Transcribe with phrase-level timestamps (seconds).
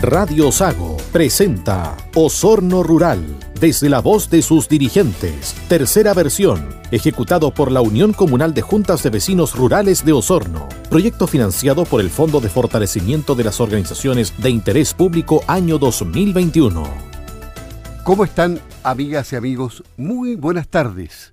[0.00, 3.20] Radio Sago presenta Osorno Rural,
[3.58, 5.56] desde la voz de sus dirigentes.
[5.68, 10.68] Tercera versión, ejecutado por la Unión Comunal de Juntas de Vecinos Rurales de Osorno.
[10.88, 16.84] Proyecto financiado por el Fondo de Fortalecimiento de las Organizaciones de Interés Público año 2021.
[18.04, 19.82] ¿Cómo están, amigas y amigos?
[19.96, 21.32] Muy buenas tardes.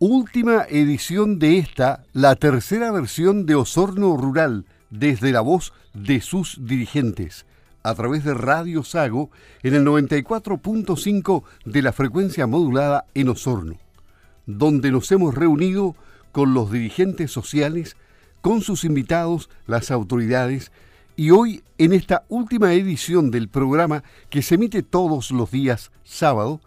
[0.00, 6.58] Última edición de esta, la tercera versión de Osorno Rural, desde la voz de sus
[6.60, 7.46] dirigentes
[7.86, 9.30] a través de Radio Sago
[9.62, 13.76] en el 94.5 de la frecuencia modulada en Osorno,
[14.44, 15.94] donde nos hemos reunido
[16.32, 17.96] con los dirigentes sociales,
[18.40, 20.72] con sus invitados, las autoridades,
[21.14, 26.60] y hoy en esta última edición del programa que se emite todos los días sábado,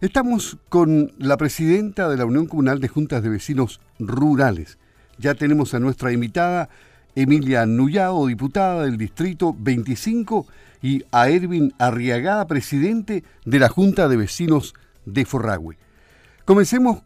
[0.00, 4.76] estamos con la presidenta de la Unión Comunal de Juntas de Vecinos Rurales.
[5.18, 6.68] Ya tenemos a nuestra invitada,
[7.20, 10.46] Emilia Nullado, diputada del Distrito 25,
[10.80, 14.72] y a Erwin Arriagada, presidente de la Junta de Vecinos
[15.04, 15.76] de Forragüe.
[16.44, 17.02] Comencemos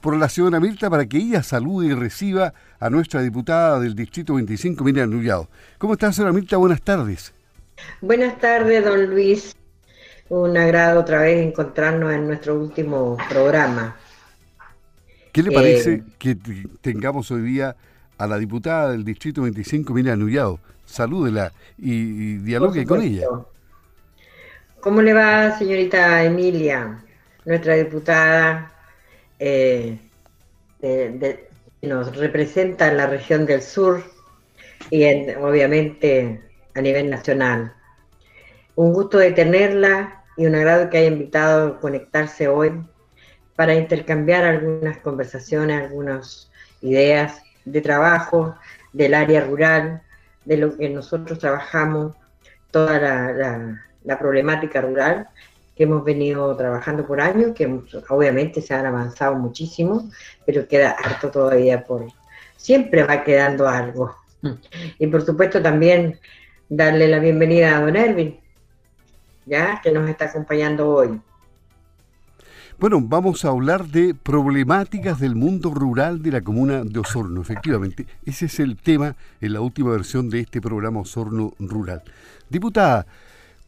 [0.00, 4.34] por la señora Mirta para que ella salude y reciba a nuestra diputada del Distrito
[4.34, 5.48] 25, Emilia Nullado.
[5.78, 6.56] ¿Cómo está, señora Mirta?
[6.56, 7.32] Buenas tardes.
[8.00, 9.54] Buenas tardes, don Luis.
[10.28, 13.94] Un agrado otra vez encontrarnos en nuestro último programa.
[15.30, 16.36] ¿Qué le parece eh, que
[16.80, 17.76] tengamos hoy día
[18.22, 20.60] a la diputada del Distrito 25, Miriam Nullado.
[20.84, 23.26] Salúdela y, dialogue con ella.
[24.80, 27.02] ¿Cómo le va, señorita Emilia,
[27.44, 28.72] nuestra diputada
[29.40, 29.98] eh,
[30.80, 31.48] que
[31.82, 34.04] nos representa en la región del sur
[34.90, 36.40] y obviamente
[36.76, 37.72] a nivel nacional?
[38.76, 42.70] Un gusto de tenerla y un agrado que haya invitado a conectarse hoy
[43.56, 48.54] para intercambiar algunas conversaciones, algunas ideas de trabajo
[48.92, 50.02] del área rural,
[50.44, 52.14] de lo que nosotros trabajamos,
[52.70, 55.28] toda la, problemática rural
[55.76, 60.10] que hemos venido trabajando por años, que obviamente se han avanzado muchísimo,
[60.44, 62.06] pero queda harto todavía por...
[62.56, 64.14] Siempre va quedando algo.
[64.98, 66.18] Y por supuesto también
[66.68, 68.40] darle la bienvenida a don Erwin,
[69.46, 71.20] ya que nos está acompañando hoy.
[72.82, 77.40] Bueno, vamos a hablar de problemáticas del mundo rural de la comuna de Osorno.
[77.40, 82.02] Efectivamente, ese es el tema en la última versión de este programa Osorno Rural.
[82.50, 83.06] Diputada,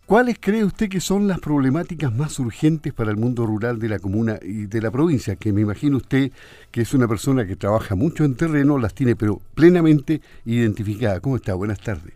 [0.04, 4.00] ¿cuáles cree usted que son las problemáticas más urgentes para el mundo rural de la
[4.00, 5.36] comuna y de la provincia?
[5.36, 6.32] Que me imagino usted
[6.72, 11.20] que es una persona que trabaja mucho en terreno, las tiene pero plenamente identificadas.
[11.20, 11.54] ¿Cómo está?
[11.54, 12.14] Buenas tardes.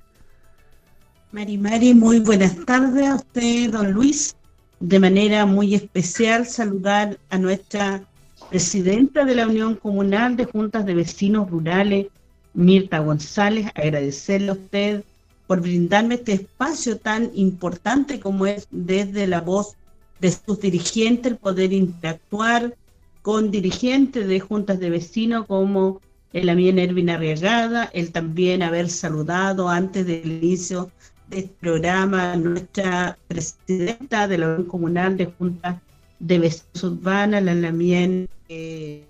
[1.30, 4.34] Mari Mari, muy buenas tardes a usted, don Luis
[4.80, 8.04] de manera muy especial saludar a nuestra
[8.48, 12.06] presidenta de la Unión Comunal de Juntas de Vecinos Rurales,
[12.54, 15.04] Mirta González, agradecerle a usted
[15.46, 19.76] por brindarme este espacio tan importante como es desde la voz
[20.20, 22.74] de sus dirigentes, el poder interactuar
[23.22, 26.00] con dirigentes de juntas de vecinos como
[26.32, 30.90] el Amien Ervin Arriagada, el también haber saludado antes del inicio
[31.28, 35.80] de este programa nuestra presidenta de la Unión Comunal de Junta
[36.18, 39.04] de Vecinos Urbanas, la Lamien eh,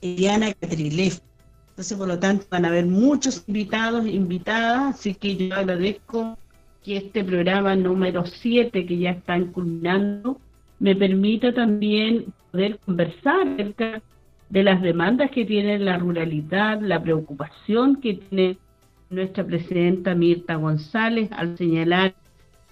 [0.00, 1.20] Eliana Catrilef.
[1.70, 6.36] Entonces, por lo tanto, van a haber muchos invitados, invitadas, así que yo agradezco
[6.84, 10.38] que este programa número 7, que ya está culminando,
[10.80, 14.02] me permita también poder conversar acerca
[14.50, 18.58] de las demandas que tiene la ruralidad, la preocupación que tiene
[19.12, 22.14] nuestra presidenta Mirta González al señalar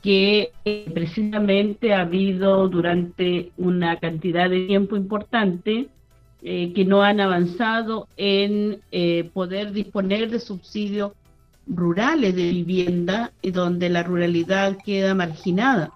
[0.02, 5.88] que eh, precisamente ha habido durante una cantidad de tiempo importante
[6.42, 11.12] eh, que no han avanzado en eh, poder disponer de subsidios
[11.66, 15.92] rurales de vivienda y donde la ruralidad queda marginada.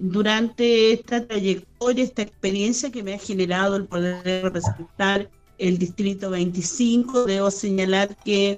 [0.00, 5.28] durante esta trayectoria, esta experiencia que me ha generado el poder representar
[5.58, 8.56] el distrito 25, debo señalar que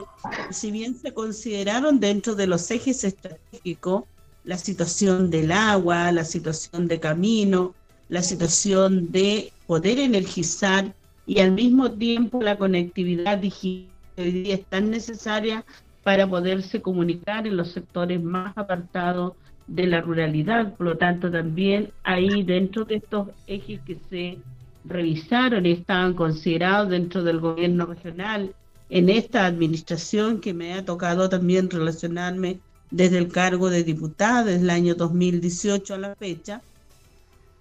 [0.50, 4.04] si bien se consideraron dentro de los ejes estratégicos
[4.44, 7.74] la situación del agua, la situación de camino,
[8.08, 10.94] la situación de poder energizar
[11.26, 15.64] y al mismo tiempo la conectividad digital hoy día es tan necesaria
[16.02, 19.34] para poderse comunicar en los sectores más apartados
[19.66, 20.74] de la ruralidad.
[20.74, 24.38] Por lo tanto, también ahí dentro de estos ejes que se
[24.84, 28.54] revisaron y estaban considerados dentro del gobierno regional
[28.88, 32.60] en esta administración que me ha tocado también relacionarme
[32.90, 36.60] desde el cargo de diputada desde el año 2018 a la fecha.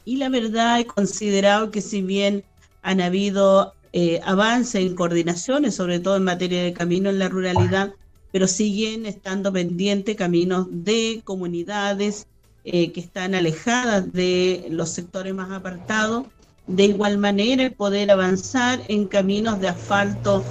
[0.06, 2.44] Y la verdad he considerado que si bien
[2.82, 7.94] han habido eh, avances en coordinaciones, sobre todo en materia de camino en la ruralidad,
[8.32, 12.28] pero siguen estando pendientes caminos de comunidades
[12.64, 16.28] eh, que están alejadas de los sectores más apartados.
[16.70, 20.44] De igual manera, poder avanzar en caminos de asfalto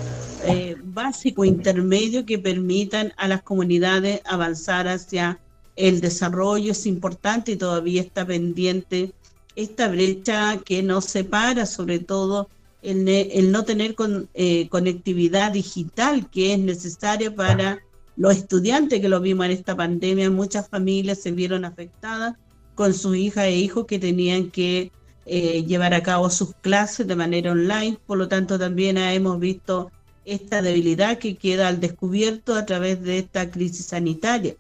[0.45, 5.39] eh, básico intermedio que permitan a las comunidades avanzar hacia
[5.77, 9.13] el desarrollo es importante y todavía está pendiente
[9.55, 12.49] esta brecha que nos separa, sobre todo
[12.83, 17.79] el, el no tener con, eh, conectividad digital que es necesaria para
[18.17, 20.31] los estudiantes que lo vimos en esta pandemia.
[20.31, 22.35] Muchas familias se vieron afectadas
[22.75, 24.91] con sus hijas e hijos que tenían que
[25.29, 27.99] eh, llevar a cabo sus clases de manera online.
[28.07, 29.91] Por lo tanto, también hemos visto
[30.25, 34.57] esta debilidad que queda al descubierto a través de esta crisis sanitaria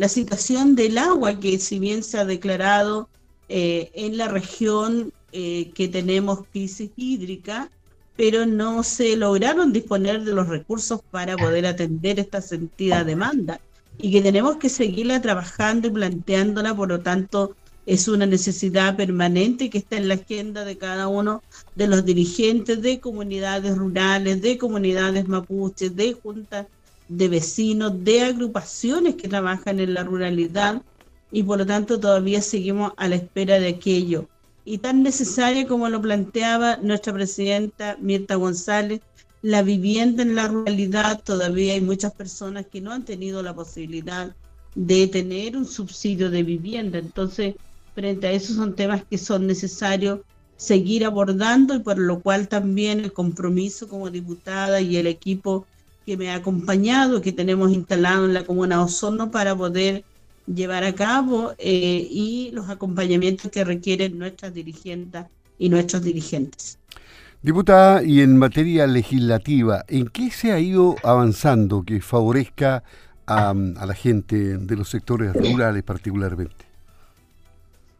[0.00, 3.10] la situación del agua, que si bien se ha declarado
[3.50, 7.70] eh, en la región eh, que tenemos crisis hídrica,
[8.16, 13.60] pero no se lograron disponer de los recursos para poder atender esta sentida demanda
[13.98, 17.54] y que tenemos que seguirla trabajando y planteándola, por lo tanto,
[17.86, 21.42] es una necesidad permanente que está en la agenda de cada uno
[21.74, 26.66] de los dirigentes de comunidades rurales, de comunidades mapuches, de juntas
[27.10, 30.80] de vecinos, de agrupaciones que trabajan en la ruralidad
[31.32, 34.28] y por lo tanto todavía seguimos a la espera de aquello.
[34.64, 39.00] Y tan necesaria como lo planteaba nuestra presidenta Mirta González,
[39.42, 44.34] la vivienda en la ruralidad, todavía hay muchas personas que no han tenido la posibilidad
[44.74, 46.98] de tener un subsidio de vivienda.
[46.98, 47.54] Entonces,
[48.00, 50.20] frente a eso son temas que son necesarios
[50.56, 55.66] seguir abordando y por lo cual también el compromiso como diputada y el equipo
[56.06, 60.02] que me ha acompañado, que tenemos instalado en la comuna Osorno para poder
[60.46, 65.26] llevar a cabo eh, y los acompañamientos que requieren nuestras dirigentes
[65.58, 66.78] y nuestros dirigentes.
[67.42, 72.82] Diputada, y en materia legislativa, ¿en qué se ha ido avanzando que favorezca
[73.26, 76.69] a la gente de los sectores rurales particularmente?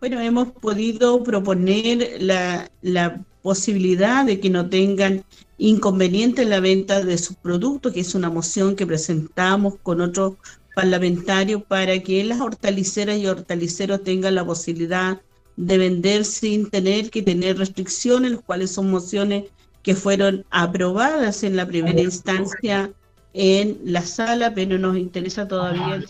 [0.01, 5.25] Bueno, hemos podido proponer la, la posibilidad de que no tengan
[5.59, 10.37] inconveniente en la venta de sus productos, que es una moción que presentamos con otros
[10.73, 15.21] parlamentarios para que las hortaliceras y hortaliceros tengan la posibilidad
[15.57, 19.51] de vender sin tener que tener restricciones, las cuales son mociones
[19.83, 22.91] que fueron aprobadas en la primera instancia
[23.35, 26.03] en la sala, pero nos interesa todavía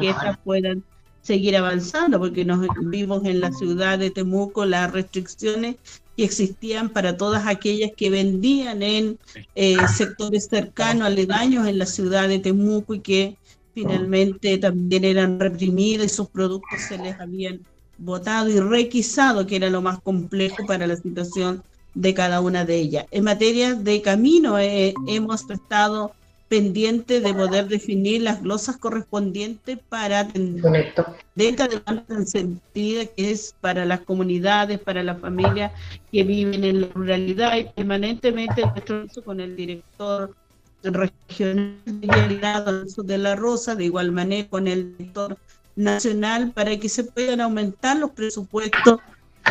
[0.00, 0.84] que estas puedan
[1.26, 5.76] seguir avanzando, porque nos vimos en la ciudad de Temuco las restricciones
[6.16, 9.18] que existían para todas aquellas que vendían en
[9.56, 13.36] eh, sectores cercanos, aledaños en la ciudad de Temuco y que
[13.74, 17.60] finalmente también eran reprimidas y sus productos se les habían
[17.98, 21.62] votado y requisado, que era lo más complejo para la situación
[21.94, 23.06] de cada una de ellas.
[23.10, 26.12] En materia de camino, eh, hemos estado
[26.48, 30.94] pendiente de poder definir las glosas correspondientes para atender.
[31.34, 35.72] De esta demanda sentida que es para las comunidades, para las familias
[36.12, 40.34] que viven en la ruralidad y permanentemente nuestro con el director
[40.82, 45.36] regional de la Rosa, de igual manera con el director
[45.74, 48.98] nacional para que se puedan aumentar los presupuestos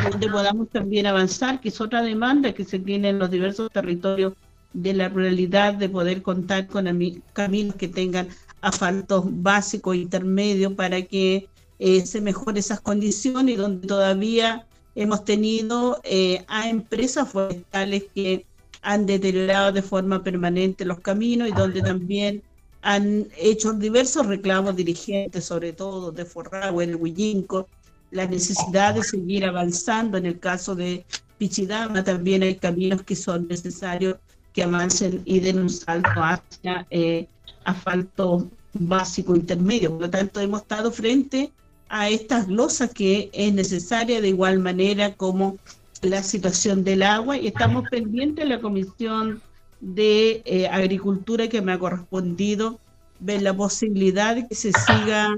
[0.10, 4.34] donde podamos también avanzar, que es otra demanda que se tiene en los diversos territorios
[4.76, 6.86] de la ruralidad de poder contar con
[7.34, 8.28] caminos que tengan
[8.62, 11.48] asfaltos básicos, intermedios, para que
[11.80, 18.46] eh, se mejoren esas condiciones donde todavía hemos tenido eh, a empresas forestales que
[18.82, 22.44] han deteriorado de forma permanente los caminos y donde también
[22.82, 27.68] han hecho diversos reclamos dirigentes, sobre todo de Forragua, el Huillinco,
[28.12, 30.18] la necesidad de seguir avanzando.
[30.18, 31.06] En el caso de
[31.38, 34.18] Pichidama también hay caminos que son necesarios
[34.56, 37.28] que avancen y den un salto hacia eh,
[37.66, 39.92] asfalto básico intermedio.
[39.92, 41.52] Por lo tanto, hemos estado frente
[41.90, 45.58] a estas glosas que es necesaria de igual manera como
[46.02, 49.42] la situación del agua y estamos pendientes de la Comisión
[49.82, 52.80] de eh, Agricultura que me ha correspondido
[53.20, 55.38] ver la posibilidad de que se siga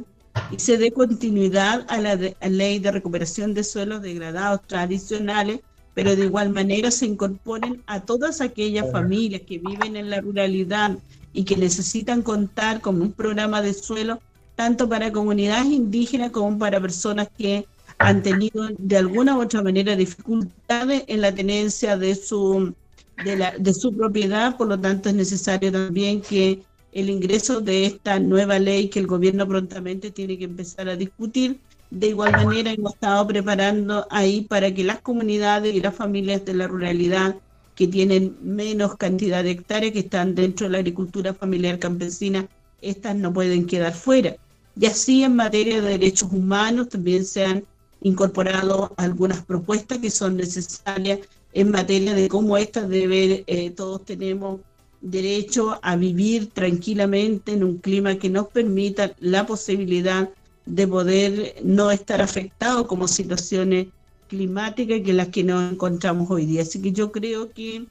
[0.52, 5.62] y se dé continuidad a la ley de recuperación de suelos degradados tradicionales
[5.98, 10.96] pero de igual manera se incorporen a todas aquellas familias que viven en la ruralidad
[11.34, 14.22] y que necesitan contar con un programa de suelo,
[14.56, 17.66] tanto para comunidades indígenas como para personas que
[17.98, 22.76] han tenido de alguna u otra manera dificultades en la tenencia de su,
[23.26, 26.62] de, la, de su propiedad, por lo tanto es necesario también que
[26.92, 31.60] el ingreso de esta nueva ley que el gobierno prontamente tiene que empezar a discutir
[31.90, 36.54] de igual manera hemos estado preparando ahí para que las comunidades y las familias de
[36.54, 37.36] la ruralidad
[37.76, 42.48] que tienen menos cantidad de hectáreas, que están dentro de la agricultura familiar campesina,
[42.82, 44.36] estas no pueden quedar fuera.
[44.80, 47.64] Y así en materia de derechos humanos también se han
[48.02, 51.20] incorporado algunas propuestas que son necesarias
[51.54, 54.62] en materia de cómo estas debe, eh, todos tenemos
[55.02, 60.30] derecho a vivir tranquilamente en un clima que nos permita la posibilidad
[60.68, 63.88] de poder no estar afectados como situaciones
[64.28, 66.62] climáticas que las que nos encontramos hoy día.
[66.62, 67.86] Así que yo creo que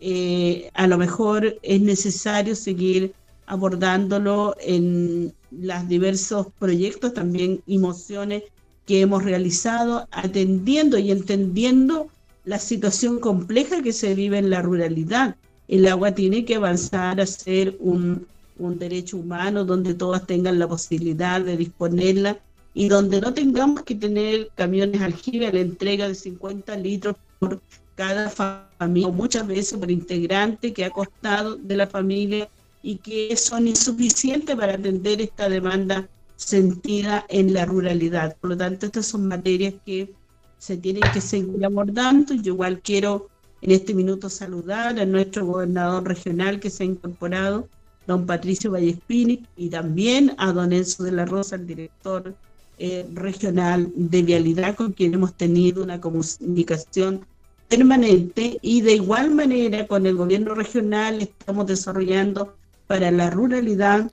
[0.00, 3.12] eh, a lo mejor es necesario seguir
[3.46, 8.44] abordándolo en los diversos proyectos, también y mociones
[8.86, 12.08] que hemos realizado, atendiendo y entendiendo
[12.44, 15.36] la situación compleja que se vive en la ruralidad
[15.70, 18.26] el agua tiene que avanzar a ser un,
[18.68, 22.38] derecho humano donde todas tengan la posibilidad de disponerla
[22.74, 27.60] y donde no tengamos que tener camiones aljibe a la entrega de 50 litros por
[27.94, 32.48] cada familia, o muchas veces por integrante que ha costado de la familia
[32.82, 38.36] y que son insuficientes para atender esta demanda sentida en la ruralidad.
[38.40, 40.14] Por lo tanto, estas son materias que
[40.58, 42.34] se tienen que seguir abordando.
[42.34, 43.28] Yo igual quiero
[43.60, 47.68] en este minuto saludar a nuestro gobernador regional que se ha incorporado,
[48.06, 52.34] don Patricio Vallespini, y también a don Enzo de la Rosa, el director
[52.78, 57.26] eh, regional de Vialidad, con quien hemos tenido una comunicación
[57.68, 62.56] permanente y de igual manera con el gobierno regional estamos desarrollando
[62.88, 64.10] para la ruralidad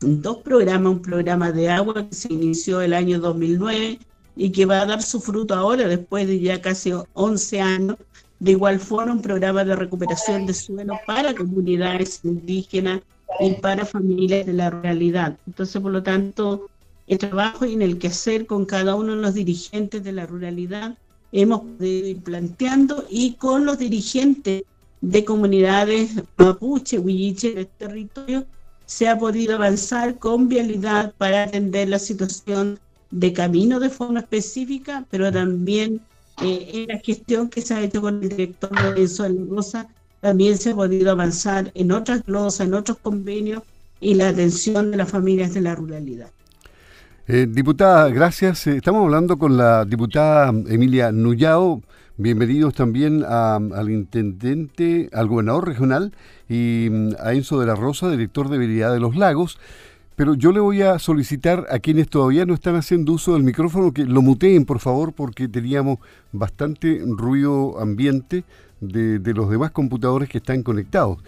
[0.00, 3.98] dos programas, un programa de agua que se inició el año 2009
[4.36, 7.96] y que va a dar su fruto ahora después de ya casi 11 años
[8.42, 13.00] de igual forma, un programa de recuperación de suelo para comunidades indígenas
[13.38, 15.38] y para familias de la ruralidad.
[15.46, 16.66] Entonces, por lo tanto,
[17.06, 20.26] el trabajo y en el que hacer con cada uno de los dirigentes de la
[20.26, 20.98] ruralidad
[21.30, 24.64] hemos podido ir planteando y con los dirigentes
[25.00, 28.44] de comunidades mapuche, huilliche del territorio,
[28.86, 32.80] se ha podido avanzar con vialidad para atender la situación
[33.12, 36.00] de camino de forma específica, pero también
[36.42, 38.94] eh, en la gestión que se ha hecho con el director la
[39.48, 39.88] Rosa,
[40.20, 43.62] también se ha podido avanzar en otras glosas, en otros convenios
[44.00, 46.30] y la atención de las familias de la ruralidad.
[47.28, 48.66] Eh, diputada, gracias.
[48.66, 51.82] Eh, estamos hablando con la diputada Emilia Nullao.
[52.16, 56.12] Bienvenidos también al intendente, al gobernador regional
[56.48, 59.58] y mm, a Enzo de la Rosa, director de Vialidad de los Lagos.
[60.16, 63.92] Pero yo le voy a solicitar a quienes todavía no están haciendo uso del micrófono
[63.92, 65.98] que lo muteen, por favor, porque teníamos
[66.32, 68.44] bastante ruido ambiente
[68.80, 71.18] de, los demás computadores que están conectados.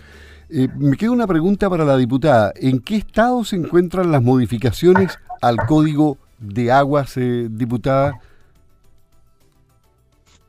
[0.50, 2.52] Eh, me queda una pregunta para la diputada.
[2.56, 8.20] ¿En qué estado se encuentran las modificaciones al código de aguas, eh, diputada?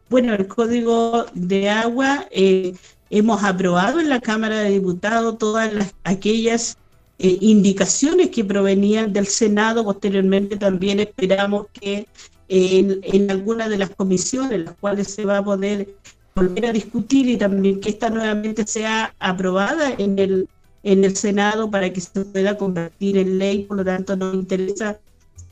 [0.09, 2.75] Bueno, el código de agua eh,
[3.09, 6.77] hemos aprobado en la Cámara de Diputados todas las, aquellas
[7.17, 9.83] eh, indicaciones que provenían del Senado.
[9.83, 12.07] Posteriormente también esperamos que
[12.47, 15.95] en, en algunas de las comisiones, las cuales se va a poder
[16.35, 20.49] volver a discutir y también que esta nuevamente sea aprobada en el,
[20.83, 23.63] en el Senado para que se pueda convertir en ley.
[23.63, 24.99] Por lo tanto, nos interesa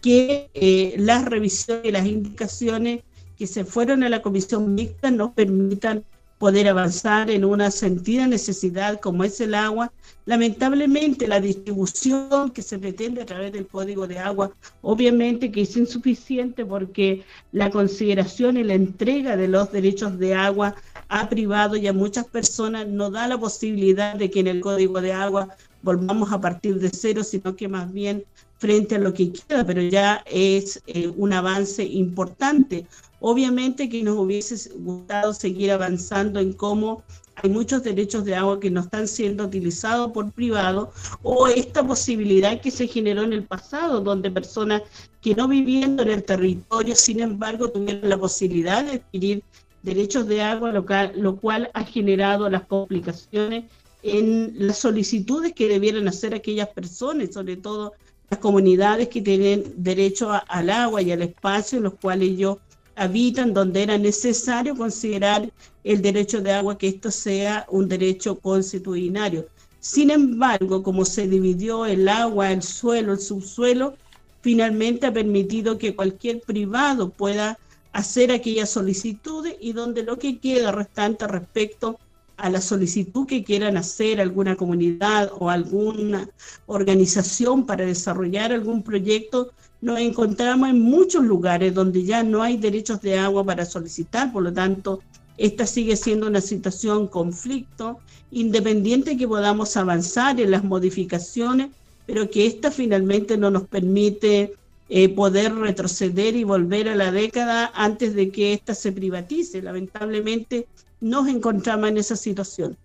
[0.02, 3.00] que eh, las revisiones y las indicaciones
[3.38, 6.04] que se fueron a la comisión mixta nos permitan
[6.44, 9.94] poder avanzar en una sentida necesidad como es el agua.
[10.26, 15.78] Lamentablemente la distribución que se pretende a través del código de agua, obviamente que es
[15.78, 17.24] insuficiente porque
[17.54, 20.76] la consideración y la entrega de los derechos de agua
[21.08, 25.00] a privado y a muchas personas no da la posibilidad de que en el código
[25.00, 28.26] de agua volvamos a partir de cero, sino que más bien
[28.64, 32.88] frente a lo que queda, pero ya es eh, un avance importante.
[33.20, 37.04] Obviamente que nos hubiese gustado seguir avanzando en cómo
[37.36, 40.94] hay muchos derechos de agua que no están siendo utilizados por privado
[41.24, 44.82] o esta posibilidad que se generó en el pasado, donde personas
[45.20, 49.44] que no viviendo en el territorio, sin embargo, tuvieron la posibilidad de adquirir
[49.82, 53.66] derechos de agua, lo, lo cual ha generado las complicaciones
[54.04, 57.92] en las solicitudes que debieran hacer aquellas personas, sobre todo
[58.30, 62.58] las comunidades que tienen derecho al agua y al espacio en los cuales ellos
[62.96, 65.52] habitan donde era necesario considerar
[65.84, 69.48] el derecho de agua que esto sea un derecho constitucionario.
[69.80, 73.96] Sin embargo, como se dividió el agua, el suelo, el subsuelo,
[74.42, 77.58] finalmente ha permitido que cualquier privado pueda
[77.92, 82.00] hacer aquellas solicitudes y donde lo que queda restante respecto
[82.38, 86.30] la solicitud que quieran hacer alguna comunidad o alguna
[86.66, 93.02] organización para desarrollar algún proyecto, nos encontramos en muchos lugares donde ya no hay derechos
[93.02, 95.02] de agua para solicitar, por lo tanto,
[95.38, 98.00] esta sigue siendo una situación conflicto,
[98.32, 101.72] independiente que podamos avanzar en las modificaciones,
[102.06, 104.54] pero que esta finalmente no nos permite
[104.90, 109.62] eh, poder retroceder y volver a la década antes de que ésta se privatice.
[109.62, 110.68] Lamentablemente
[111.02, 112.78] nos encontramos en esa situación.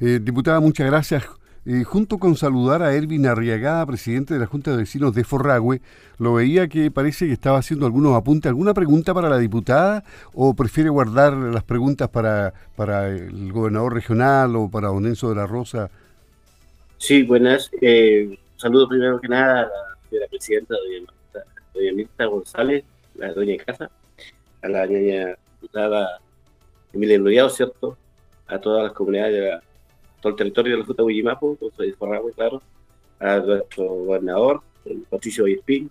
[0.00, 1.24] Eh, diputada, muchas gracias.
[1.70, 5.82] Eh, junto con saludar a Ervin Arriagada, presidente de la Junta de Vecinos de Forragüe,
[6.18, 8.48] lo veía que parece que estaba haciendo algunos apuntes.
[8.48, 14.56] ¿Alguna pregunta para la diputada o prefiere guardar las preguntas para, para el gobernador regional
[14.56, 15.90] o para Don de la Rosa?
[16.96, 17.70] Sí, buenas.
[17.82, 19.64] Eh, saludo primero que nada a
[20.10, 20.74] la, presidenta,
[21.78, 23.90] doña, Mirta González, la doña de casa,
[24.62, 26.20] a la doña diputada
[26.92, 27.96] Emilia Enrollado, ¿cierto?
[28.46, 29.60] A todas las comunidades de
[30.20, 31.94] todo el territorio de la Junta de
[32.34, 32.62] claro,
[33.20, 35.90] a nuestro gobernador, el Patricio Vallespín,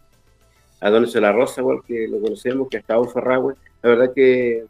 [0.79, 3.55] a Don de la Rosa, igual que lo conocemos, que ha estado en Farragüe.
[3.81, 4.65] La verdad que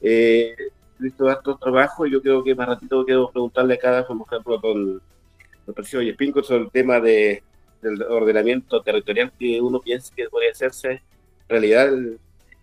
[0.00, 4.06] eh, he visto estos trabajos y yo creo que más ratito quiero preguntarle a cada,
[4.06, 7.42] por ejemplo, con el Patricio Vallespín, sobre el tema de,
[7.88, 11.02] del ordenamiento territorial que uno piensa que podría hacerse
[11.48, 11.90] realidad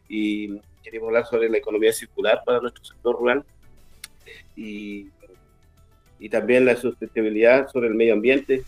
[0.09, 3.43] y queremos hablar sobre la economía circular para nuestro sector rural
[4.55, 5.07] y
[6.23, 8.63] y también la sustentabilidad sobre el medio ambiente.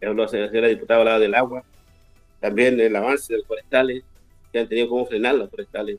[0.00, 1.62] La señora diputada hablaba del agua,
[2.40, 4.02] también el avance de los forestales,
[4.50, 5.98] que han tenido cómo frenar los forestales,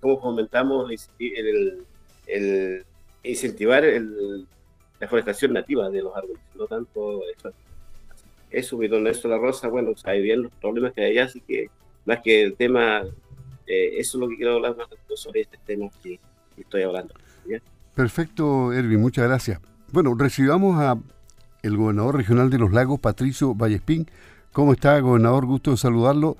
[0.00, 1.84] cómo fomentamos el,
[2.26, 2.86] el,
[3.22, 3.84] incentivar
[4.98, 7.52] la forestación nativa de los árboles, no tanto eso.
[8.52, 11.70] Y don Néstor La Rosa, bueno, sabe bien los problemas que hay allá, así que
[12.04, 13.02] más que el tema,
[13.66, 16.18] eh, eso es lo que quiero hablar más sobre este tema que,
[16.56, 17.14] estoy hablando.
[17.94, 19.60] Perfecto, Erwin, muchas gracias.
[19.92, 20.98] Bueno, recibamos a
[21.62, 24.06] el gobernador regional de los lagos, Patricio Vallespín.
[24.52, 25.46] ¿Cómo está, gobernador?
[25.46, 26.36] Gusto de saludarlo.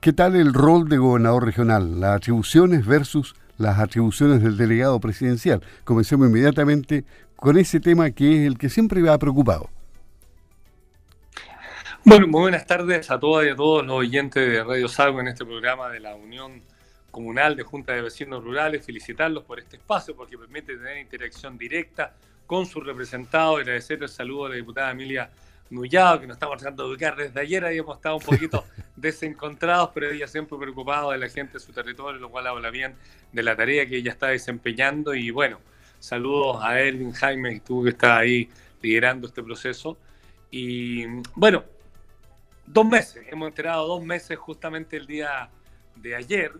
[0.00, 2.00] ¿Qué tal el rol de gobernador regional?
[2.00, 5.62] Las atribuciones versus las atribuciones del delegado presidencial.
[5.84, 7.04] Comencemos inmediatamente
[7.36, 9.68] con ese tema que es el que siempre me ha preocupado.
[12.02, 15.28] Bueno, muy buenas tardes a todas y a todos los oyentes de Radio Salgo en
[15.28, 16.62] este programa de la Unión
[17.10, 18.86] Comunal de Junta de Vecinos Rurales.
[18.86, 22.14] Felicitarlos por este espacio porque permite tener interacción directa
[22.46, 25.30] con su representado y agradecer el saludo a la diputada Emilia
[25.68, 28.64] Nullado, que nos estamos tratando de ubicar desde ayer, habíamos estado un poquito
[28.96, 32.94] desencontrados, pero ella siempre preocupada de la gente de su territorio, lo cual habla bien
[33.30, 35.14] de la tarea que ella está desempeñando.
[35.14, 35.60] Y bueno,
[35.98, 38.48] saludos a Erwin Jaime, tú que estás ahí
[38.80, 39.98] liderando este proceso.
[40.50, 41.04] Y
[41.36, 41.62] bueno,
[42.72, 45.50] dos meses, hemos enterado dos meses justamente el día
[45.96, 46.52] de ayer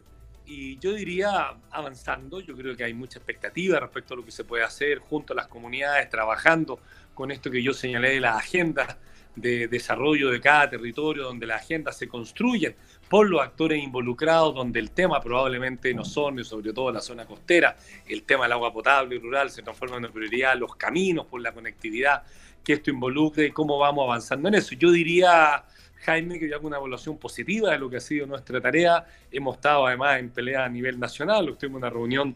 [0.45, 4.43] y yo diría avanzando, yo creo que hay mucha expectativa respecto a lo que se
[4.43, 6.81] puede hacer junto a las comunidades, trabajando
[7.15, 8.97] con esto que yo señalé de las agendas
[9.37, 12.75] de desarrollo de cada territorio, donde las agendas se construyen
[13.09, 17.25] por los actores involucrados, donde el tema probablemente no son, y sobre todo la zona
[17.27, 17.77] costera,
[18.09, 21.41] el tema del agua potable y rural se transforma en una prioridad, los caminos por
[21.41, 22.25] la conectividad
[22.65, 24.75] que esto involucre y cómo vamos avanzando en eso.
[24.75, 25.65] Yo diría
[26.05, 29.05] Jaime, que yo hago una evaluación positiva de lo que ha sido nuestra tarea.
[29.31, 32.35] Hemos estado además en pelea a nivel nacional, tuvimos una reunión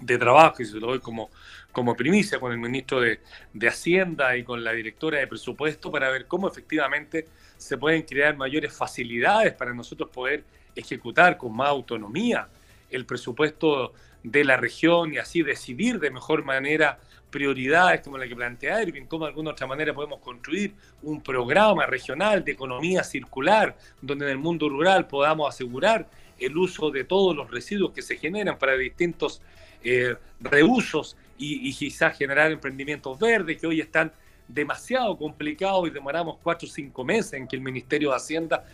[0.00, 1.30] de trabajo y se lo doy como,
[1.72, 3.20] como primicia con el ministro de,
[3.52, 8.36] de, Hacienda y con la directora de presupuesto para ver cómo efectivamente se pueden crear
[8.36, 12.48] mayores facilidades para nosotros poder ejecutar con más autonomía
[12.90, 16.98] el presupuesto de la región y así decidir de mejor manera
[17.30, 21.86] prioridades como la que plantea Erwin, cómo de alguna otra manera podemos construir un programa
[21.86, 27.36] regional de economía circular, donde en el mundo rural podamos asegurar el uso de todos
[27.36, 29.40] los residuos que se generan para distintos
[29.82, 34.12] eh, reusos y, y, quizás generar emprendimientos verdes que hoy están
[34.46, 38.64] demasiado complicados y demoramos cuatro o cinco meses en que el Ministerio de Hacienda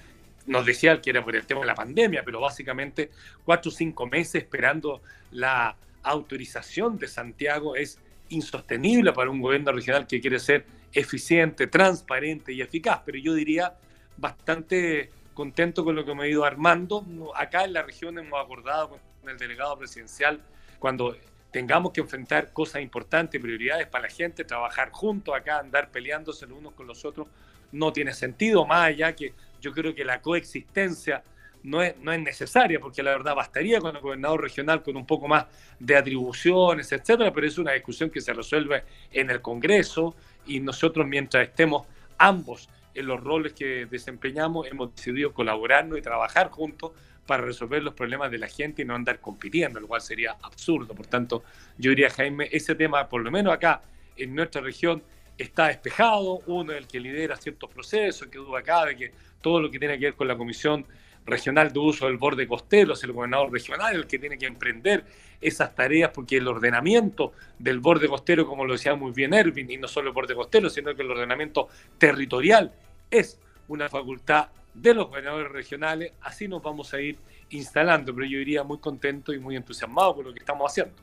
[0.46, 3.10] nos decía que era por el tema de la pandemia, pero básicamente
[3.44, 7.98] cuatro o cinco meses esperando la autorización de Santiago es
[8.30, 13.74] insostenible para un gobierno regional que quiere ser eficiente, transparente y eficaz, pero yo diría
[14.16, 17.04] bastante contento con lo que me ido armando.
[17.34, 20.40] Acá en la región hemos acordado con el delegado presidencial
[20.78, 21.16] cuando
[21.50, 26.58] tengamos que enfrentar cosas importantes, prioridades para la gente, trabajar juntos acá, andar peleándose los
[26.58, 27.28] unos con los otros,
[27.72, 31.22] no tiene sentido, más allá que yo creo que la coexistencia
[31.66, 35.04] no es, no es necesaria, porque la verdad bastaría con el gobernador regional con un
[35.04, 35.46] poco más
[35.80, 40.14] de atribuciones, etcétera, pero es una discusión que se resuelve en el Congreso
[40.46, 41.86] y nosotros, mientras estemos
[42.18, 46.92] ambos en los roles que desempeñamos, hemos decidido colaborarnos y trabajar juntos
[47.26, 50.94] para resolver los problemas de la gente y no andar compitiendo, lo cual sería absurdo.
[50.94, 51.42] Por tanto,
[51.76, 53.82] yo diría, Jaime, ese tema, por lo menos acá
[54.16, 55.02] en nuestra región,
[55.36, 56.42] está despejado.
[56.46, 59.98] Uno es el que lidera ciertos procesos, que duda cabe que todo lo que tiene
[59.98, 60.86] que ver con la Comisión
[61.26, 65.04] regional de uso del borde costero, es el gobernador regional el que tiene que emprender
[65.40, 69.76] esas tareas porque el ordenamiento del borde costero, como lo decía muy bien Erwin, y
[69.76, 72.72] no solo el borde costero, sino que el ordenamiento territorial
[73.10, 77.18] es una facultad de los gobernadores regionales, así nos vamos a ir
[77.50, 80.94] instalando, pero yo iría muy contento y muy entusiasmado con lo que estamos haciendo.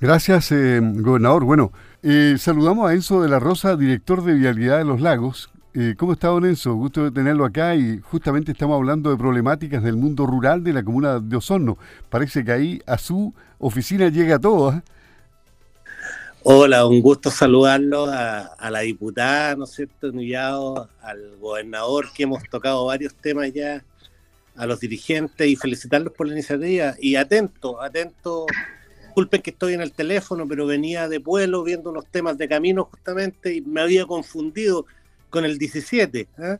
[0.00, 1.44] Gracias, eh, gobernador.
[1.44, 5.50] Bueno, eh, saludamos a Enzo de la Rosa, director de Vialidad de los Lagos.
[5.72, 6.74] Eh, ¿Cómo está, don Enzo?
[6.74, 10.82] Gusto de tenerlo acá y justamente estamos hablando de problemáticas del mundo rural de la
[10.82, 11.78] comuna de Osorno.
[12.08, 14.72] Parece que ahí a su oficina llega todo.
[14.72, 14.82] ¿eh?
[16.42, 20.08] Hola, un gusto saludarlo a, la diputada, ¿no es cierto?,
[21.02, 23.84] al gobernador, que hemos tocado varios temas ya,
[24.56, 26.96] a los dirigentes y felicitarlos por la iniciativa.
[26.98, 28.46] Y atento, atento,
[29.04, 32.86] disculpen que estoy en el teléfono, pero venía de vuelo viendo unos temas de camino
[32.86, 34.86] justamente y me había confundido
[35.30, 36.28] con el 17.
[36.38, 36.58] ¿eh?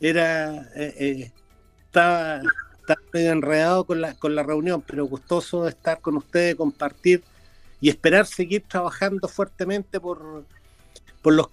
[0.00, 1.32] Era, eh, eh,
[1.86, 2.42] estaba,
[2.80, 7.22] estaba medio enredado con la, con la reunión, pero gustoso de estar con ustedes, compartir
[7.80, 10.44] y esperar seguir trabajando fuertemente por,
[11.22, 11.46] por, los,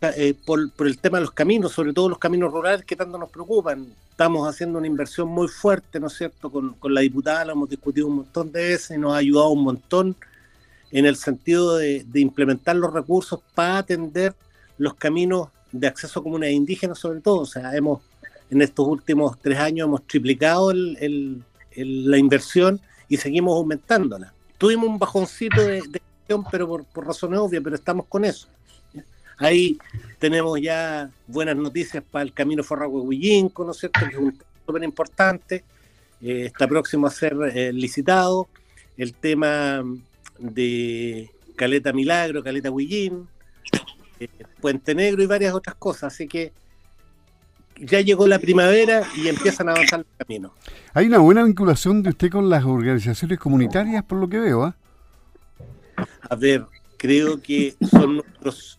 [0.45, 3.88] por, el tema de los caminos, sobre todo los caminos rurales que tanto nos preocupan.
[4.10, 6.51] Estamos haciendo una inversión muy fuerte, ¿no es cierto?
[6.51, 9.49] Con, con la diputada lo hemos discutido un montón de veces y nos ha ayudado
[9.49, 10.15] un montón
[10.91, 14.34] en el sentido de, de implementar los recursos para atender
[14.78, 17.41] los caminos de acceso a comunidades indígenas sobre todo.
[17.41, 18.01] O sea, hemos
[18.49, 21.43] en estos últimos tres años hemos triplicado el,
[21.75, 24.34] la inversión y seguimos aumentándola.
[24.58, 25.82] Tuvimos un bajoncito de
[26.51, 28.47] pero por, por razones obvias, pero estamos con eso.
[29.38, 29.78] Ahí
[30.17, 33.99] tenemos ya buenas noticias para el camino Forragüe-Huillinco, ¿no es cierto?
[34.08, 35.63] Que es un tema súper importante.
[36.21, 38.47] Eh, está próximo a ser eh, licitado.
[38.97, 39.84] El tema
[40.39, 43.28] de Caleta Milagro, Caleta Huillín,
[44.19, 44.28] eh,
[44.62, 46.13] Puente Negro y varias otras cosas.
[46.13, 46.51] Así que
[47.78, 50.51] ya llegó la primavera y empiezan a avanzar los caminos.
[50.93, 54.75] Hay una buena vinculación de usted con las organizaciones comunitarias, por lo que veo, ¿ah?
[56.30, 56.65] A ver,
[56.97, 58.78] creo que son nuestros,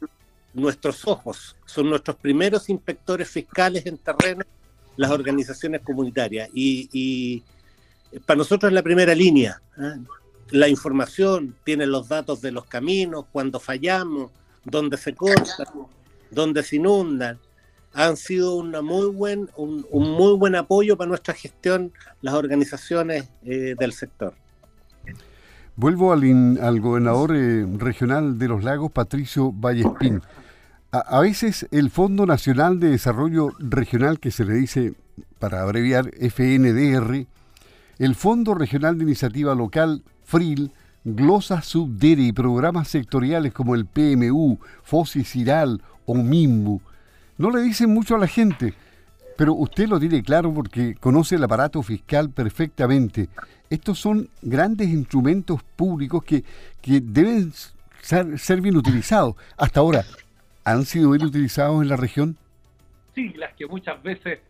[0.55, 4.45] nuestros ojos, son nuestros primeros inspectores fiscales en terreno
[4.97, 6.49] las organizaciones comunitarias.
[6.53, 7.43] Y,
[8.25, 9.61] para nosotros es la primera línea.
[9.79, 10.01] ¿eh?
[10.51, 14.31] La información, tiene los datos de los caminos, cuando fallamos,
[14.67, 15.67] dónde se cortan,
[16.31, 17.39] dónde se inundan.
[17.95, 23.75] Han sido una muy buen, un, muy buen apoyo para nuestra gestión las organizaciones eh,
[23.79, 24.35] del sector.
[25.77, 30.23] Vuelvo al, gobernador eh, regional de los lagos, Patricio Vallespín.
[30.91, 34.95] A, veces el Fondo Nacional de Desarrollo Regional, que se le dice
[35.39, 37.27] para abreviar FNDR,
[37.99, 40.73] el Fondo Regional de Iniciativa Local, FRIL,
[41.15, 46.81] glosa subdere y programas sectoriales como el PMU, FOSI Ciral o MIMBU,
[47.39, 48.75] no le dicen mucho a la gente,
[49.37, 53.29] pero usted lo tiene claro porque conoce el aparato fiscal perfectamente
[53.71, 56.45] estos son grandes instrumentos públicos que,
[56.83, 57.53] deben
[58.01, 59.35] ser, bien utilizados.
[59.57, 60.05] Hasta ahora,
[60.65, 62.37] ¿han sido bien utilizados en la región?
[63.15, 64.41] Sí, las que muchas veces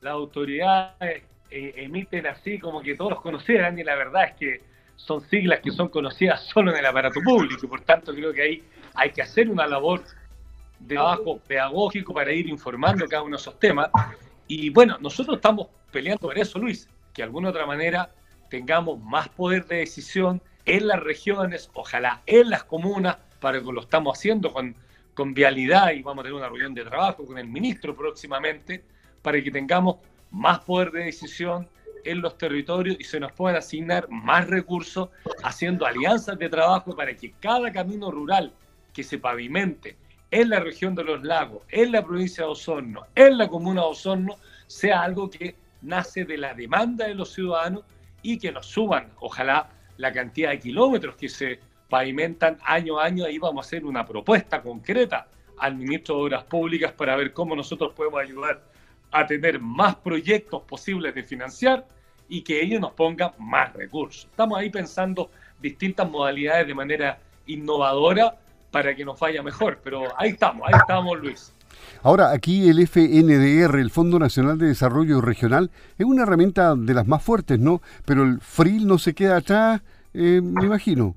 [0.00, 4.71] las autoridades eh, emiten así como que todos los conocieran y la verdad es que
[5.06, 8.62] son siglas que son conocidas solo en el aparato público por tanto creo que ahí
[8.94, 10.02] hay que hacer una labor
[10.86, 13.90] de trabajo pedagógico para ir informando cada uno de esos temas.
[14.46, 18.10] Y bueno, nosotros estamos peleando por eso, Luis, que de alguna otra manera
[18.50, 23.80] tengamos más poder de decisión en las regiones, ojalá en las comunas, para que lo
[23.80, 24.76] estamos haciendo con,
[25.14, 28.84] con vialidad y vamos a tener una reunión de trabajo con el ministro próximamente,
[29.22, 29.96] para que tengamos
[30.30, 31.68] más poder de decisión
[32.04, 35.08] en los territorios y se nos puedan asignar más recursos
[35.42, 38.52] haciendo alianzas de trabajo para que cada camino rural
[38.92, 39.96] que se pavimente
[40.30, 43.88] en la región de los lagos, en la provincia de Osorno, en la comuna de
[43.88, 44.36] Osorno,
[44.66, 47.82] sea algo que nace de la demanda de los ciudadanos
[48.22, 53.24] y que nos suban, ojalá, la cantidad de kilómetros que se pavimentan año a año.
[53.26, 57.54] Ahí vamos a hacer una propuesta concreta al ministro de Obras Públicas para ver cómo
[57.54, 58.71] nosotros podemos ayudar
[59.12, 61.86] a tener más proyectos posibles de financiar
[62.28, 64.26] y que ellos nos pongan más recursos.
[64.30, 68.36] Estamos ahí pensando distintas modalidades de manera innovadora
[68.70, 71.52] para que nos vaya mejor, pero ahí estamos, ahí estamos Luis.
[72.02, 77.06] Ahora, aquí el FNDR, el Fondo Nacional de Desarrollo Regional, es una herramienta de las
[77.06, 77.82] más fuertes, ¿no?
[78.04, 79.82] Pero el FRIL no se queda atrás,
[80.14, 81.14] eh, me imagino.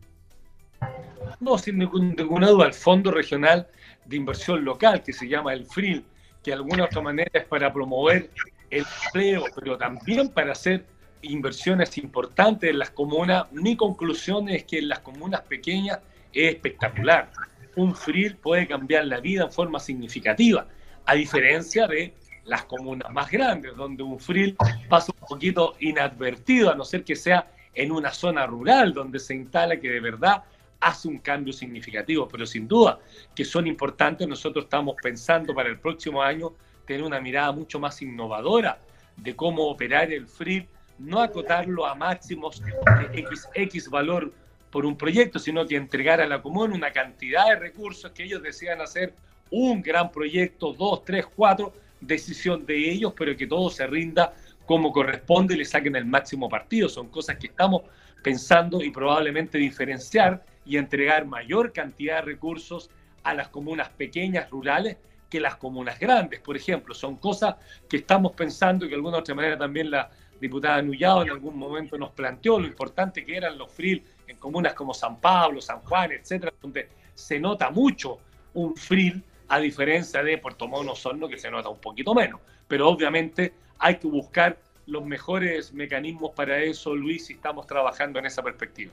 [1.39, 3.67] No, sin ninguna duda, el Fondo Regional
[4.05, 6.05] de Inversión Local, que se llama el FRIL,
[6.45, 8.29] que de alguna otra manera es para promover
[8.69, 10.85] el empleo, pero también para hacer
[11.23, 13.51] inversiones importantes en las comunas.
[13.51, 15.99] Mi conclusión es que en las comunas pequeñas
[16.31, 17.31] es espectacular
[17.75, 20.67] un FRIL puede cambiar la vida en forma significativa,
[21.05, 22.13] a diferencia de
[22.45, 24.55] las comunas más grandes, donde un FRIL
[24.87, 29.35] pasa un poquito inadvertido, a no ser que sea en una zona rural donde se
[29.35, 30.43] instala que de verdad
[30.85, 32.99] hace un cambio significativo, pero sin duda
[33.35, 34.27] que son importantes.
[34.27, 36.53] Nosotros estamos pensando para el próximo año
[36.85, 38.77] tener una mirada mucho más innovadora
[39.17, 40.67] de cómo operar el FRIL,
[40.99, 44.31] no acotarlo a máximos de X, X valor
[44.69, 48.43] por un proyecto, sino que entregar a la comuna una cantidad de recursos que ellos
[48.43, 49.13] desean hacer
[49.49, 54.33] un gran proyecto, dos, tres, cuatro, decisión de ellos, pero que todo se rinda
[54.67, 56.89] como corresponde y le saquen el máximo partido.
[56.89, 57.81] Son cosas que estamos
[58.21, 62.89] pensando y probablemente diferenciar y entregar mayor cantidad de recursos
[63.23, 64.97] a las comunas pequeñas, rurales,
[65.29, 66.93] que las comunas grandes, por ejemplo.
[66.93, 67.55] Son cosas
[67.89, 71.57] que estamos pensando y que de alguna otra manera también la diputada Nullado en algún
[71.57, 75.79] momento nos planteó lo importante que eran los FRIL en comunas como San Pablo, San
[75.81, 78.19] Juan, etcétera, donde se nota mucho
[78.53, 82.41] un FRIL a diferencia de Puerto Montt Osorno, que se nota un poquito menos.
[82.67, 88.25] Pero obviamente hay que buscar los mejores mecanismos para eso, Luis, y estamos trabajando en
[88.25, 88.91] esa perspectiva.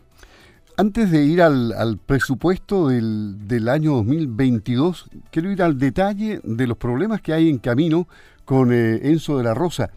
[0.78, 7.20] Antes de ir al, presupuesto del, año 2022, quiero ir al detalle de los problemas
[7.20, 8.08] que hay en camino
[8.46, 9.90] con eh, Enzo de la Rosa.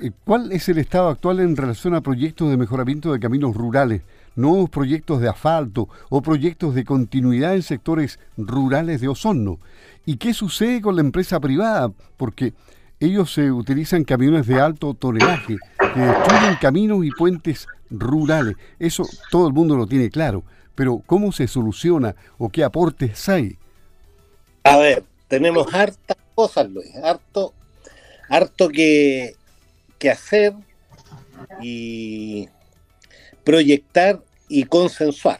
[0.00, 4.02] Eh, ¿Cuál es el estado actual en relación a proyectos de mejoramiento de caminos rurales,
[4.36, 9.58] nuevos proyectos de asfalto o proyectos de continuidad en sectores rurales de Osorno?
[10.04, 11.90] ¿Y qué sucede con la empresa privada?
[12.16, 12.54] Porque
[13.00, 18.56] ellos se utilizan camiones de alto tonelaje que destruyen caminos y puentes rurales.
[18.78, 20.44] Eso todo el mundo lo tiene claro.
[20.74, 23.56] Pero ¿cómo se soluciona o qué aportes hay?
[24.64, 27.54] A ver, tenemos hartas cosas, Luis, harto,
[28.28, 29.34] harto que,
[29.98, 30.52] que hacer
[31.62, 32.48] y
[33.44, 35.38] proyectar y consensuar.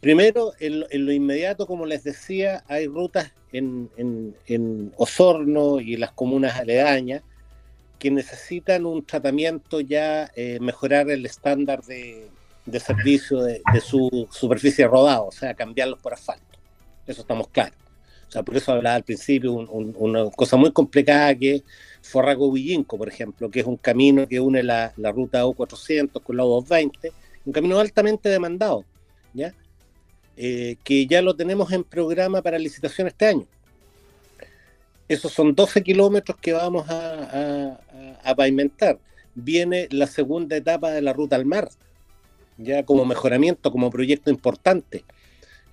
[0.00, 6.56] Primero, en, lo inmediato, como les decía, hay rutas en, en, Osorno y las comunas
[6.56, 7.22] aledañas
[7.98, 12.28] que necesitan un tratamiento ya, eh, mejorar el estándar de,
[12.80, 16.58] servicio de, su superficie rodada, o sea, cambiarlos por asfalto.
[17.06, 17.78] Eso estamos claros.
[18.28, 21.62] O sea, por eso hablaba al principio una cosa muy complicada que es
[22.02, 26.42] Forrago-Villinco, por ejemplo, que es un camino que une la, la ruta U400 con la
[26.42, 27.12] U220,
[27.46, 28.84] un camino altamente demandado,
[29.32, 29.54] ¿ya?
[30.36, 33.46] Eh, que ya lo tenemos en programa para licitación este año.
[35.06, 37.78] Esos son 12 kilómetros que vamos a,
[38.36, 38.98] pavimentar.
[39.34, 41.68] Viene la segunda etapa de la ruta al mar,
[42.56, 45.04] ya como mejoramiento, como proyecto importante.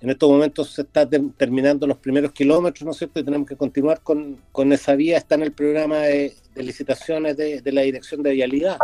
[0.00, 3.20] En estos momentos se están terminando los primeros kilómetros, ¿no es cierto?
[3.20, 4.38] Y tenemos que continuar con,
[4.72, 5.16] esa vía.
[5.16, 8.76] Está en el programa de, licitaciones de, la Dirección de Vialidad.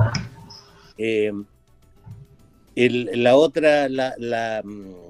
[0.96, 1.32] Eh,
[2.74, 5.08] la otra, la mm,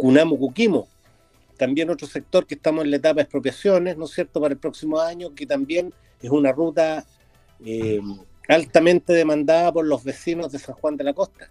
[0.00, 0.88] Cunamo Cuquimo,
[1.58, 4.58] también otro sector que estamos en la etapa de expropiaciones, ¿no es cierto?, para el
[4.58, 7.04] próximo año, que también es una ruta
[7.62, 8.00] eh,
[8.48, 11.50] altamente demandada por los vecinos de San Juan de la Costa.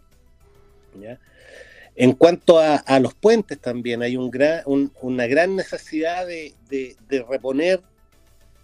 [1.95, 6.95] En cuanto a, los puentes también, hay una gran necesidad de,
[7.29, 7.83] reponer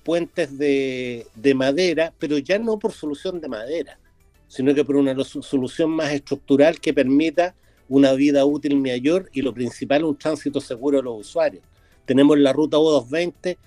[0.04, 4.00] puentes de, madera, pero ya no por solución de madera,
[4.48, 7.54] sino que por una solución más estructural que permita
[7.90, 11.64] una vida útil mayor y lo principal, un tránsito seguro de los usuarios.
[12.06, 13.58] Tenemos la ruta U220,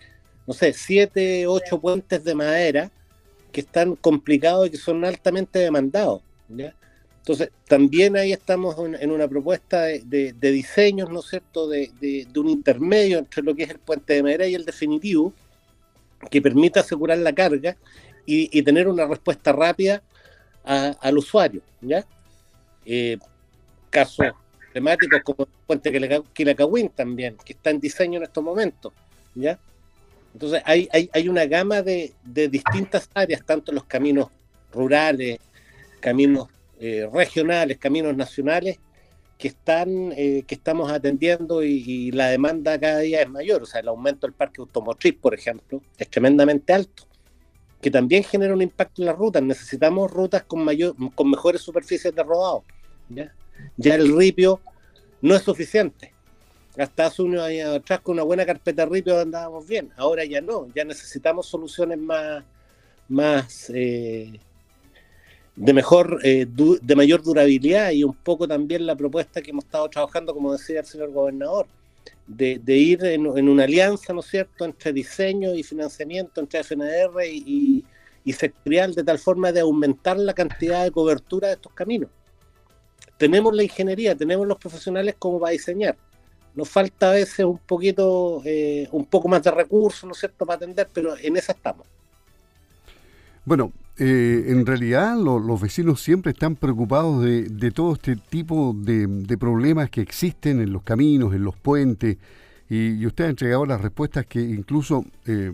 [0.47, 2.91] no sé, siete, ocho puentes de madera
[3.53, 6.23] que están complicados y que son altamente demandados.
[6.49, 12.49] Entonces, también ahí estamos en, una propuesta de, diseños, ¿no es cierto?, de, de, un
[12.49, 15.33] intermedio entre lo que es el puente de madera y el definitivo,
[16.31, 17.77] que permita asegurar la carga
[18.25, 20.03] y, tener una respuesta rápida
[20.65, 22.05] al usuario, ¿ya?
[22.85, 23.19] Eh,
[23.89, 24.29] casos
[24.73, 28.93] temáticos como el puente Quilacagüín también, que está en diseño en estos momentos,
[29.35, 29.59] ¿ya?
[30.33, 34.29] Entonces hay, hay, una gama de, distintas áreas, tanto los caminos
[34.73, 35.39] rurales,
[36.01, 36.49] caminos
[36.79, 38.79] eh, regionales, caminos nacionales,
[39.37, 43.63] que están eh, que estamos atendiendo y, la demanda cada día es mayor.
[43.63, 47.05] O sea, el aumento del parque automotriz, por ejemplo, es tremendamente alto,
[47.81, 49.43] que también genera un impacto en las rutas.
[49.43, 52.65] Necesitamos rutas con mayor, con mejores superficies de rodado.
[53.09, 53.33] ¿ya?
[53.77, 54.61] Ya el ripio
[55.23, 56.13] no es suficiente.
[56.77, 60.69] Hasta hace unos años atrás con una buena carpeta ripio andábamos bien, ahora ya no,
[60.75, 62.45] ya necesitamos soluciones más,
[63.09, 64.39] más eh,
[65.57, 69.89] de mejor, eh, de mayor durabilidad y un poco también la propuesta que hemos estado
[69.89, 71.67] trabajando, como decía el señor gobernador,
[72.29, 77.85] de, ir en, una alianza, ¿no es cierto?, entre diseño y financiamiento, entre FNR y,
[78.25, 82.11] y sectorial, de tal forma de aumentar la cantidad de cobertura de estos caminos
[83.19, 85.97] tenemos la ingeniería, tenemos los profesionales como para diseñar.
[86.55, 90.47] Nos falta a veces un poquito, eh, un poco más de recursos, ¿no es cierto?,
[90.47, 91.87] para atender, pero en esa estamos.
[93.45, 99.91] Bueno, eh, en realidad los vecinos siempre están preocupados de, todo este tipo de, problemas
[99.91, 102.17] que existen en los caminos, en los puentes,
[102.71, 105.53] y, usted ha entregado las respuestas que incluso eh,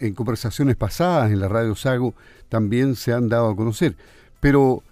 [0.00, 2.14] en conversaciones pasadas en la radio Sago
[2.48, 3.94] también se han dado a conocer.
[4.40, 4.82] Pero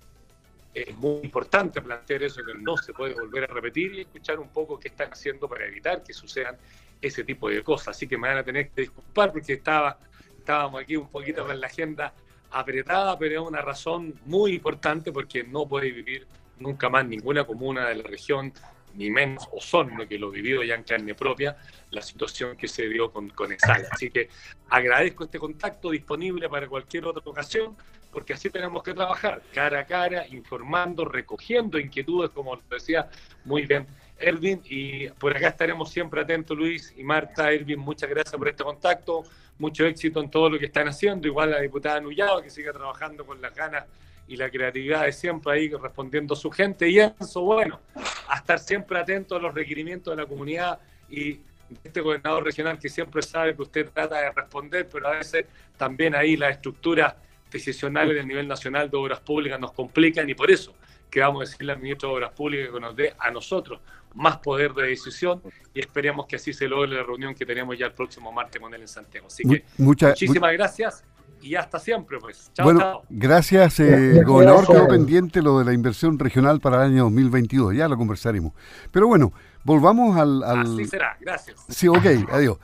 [0.75, 4.51] es muy importante plantear eso que no se puede volver a repetir y escuchar un
[4.51, 6.59] poco qué están haciendo para evitar que sucedan
[7.01, 7.97] ese tipo de cosas.
[7.97, 9.99] Así que me van a tener que disculpar porque estaba,
[10.37, 12.13] estábamos aquí un poquito con la agenda
[12.51, 16.27] apretada, pero es una razón muy importante porque no puede vivir
[16.59, 18.53] nunca más ninguna comuna de la región,
[18.95, 21.57] ni menos Osorno, que lo vivido ya en carne propia,
[21.91, 23.55] la situación que se dio con, con.
[23.93, 24.29] Así que
[24.69, 27.77] agradezco este contacto disponible para cualquier otra ocasión,
[28.13, 33.09] porque así tenemos que trabajar, cara a cara, informando, recogiendo inquietudes, como decía
[33.45, 33.87] muy bien
[34.19, 38.63] Erwin, y por acá estaremos siempre atentos, Luis y Marta, Erwin, muchas gracias por este
[38.63, 39.23] contacto,
[39.59, 43.25] mucho éxito en todo lo que están haciendo, igual la diputada Nullado, que siga trabajando
[43.25, 43.85] con las ganas
[44.31, 47.81] y la creatividad de siempre ahí respondiendo a su gente, y eso, bueno,
[48.29, 50.79] a estar siempre atento a los requerimientos de la comunidad
[51.11, 51.41] y
[51.83, 56.15] este gobernador regional que siempre sabe que usted trata de responder, pero a veces también
[56.15, 57.17] ahí las estructuras
[57.51, 60.77] decisionales del nivel nacional de obras públicas nos complican y por eso
[61.11, 63.81] que vamos a decirle al ministro de Obras Públicas que nos dé a nosotros
[64.15, 65.43] más poder de decisión
[65.75, 68.73] y esperemos que así se logre la reunión que tenemos ya el próximo martes con
[68.75, 69.27] él en Santiago.
[69.27, 71.05] Así que muchísimas gracias
[71.43, 72.51] y hasta siempre, pues.
[72.55, 74.67] Chao, bueno, gracias, eh, gobernador.
[74.67, 78.53] Quedó pendiente lo de la inversión regional para el año 2022, ya lo conversaremos.
[78.91, 79.33] Pero bueno,
[79.65, 80.43] volvamos al...
[80.43, 80.75] al...
[80.75, 81.65] Así será, gracias.
[81.69, 82.59] Sí, ok, adiós.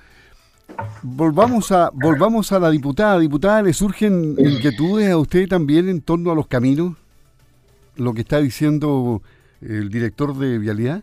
[1.03, 3.19] Volvamos a, volvamos a la diputada.
[3.19, 6.97] Diputada, ¿le surgen inquietudes a usted también en torno a los caminos?
[7.97, 9.23] Lo que está diciendo
[9.61, 11.03] el director de Vialidad.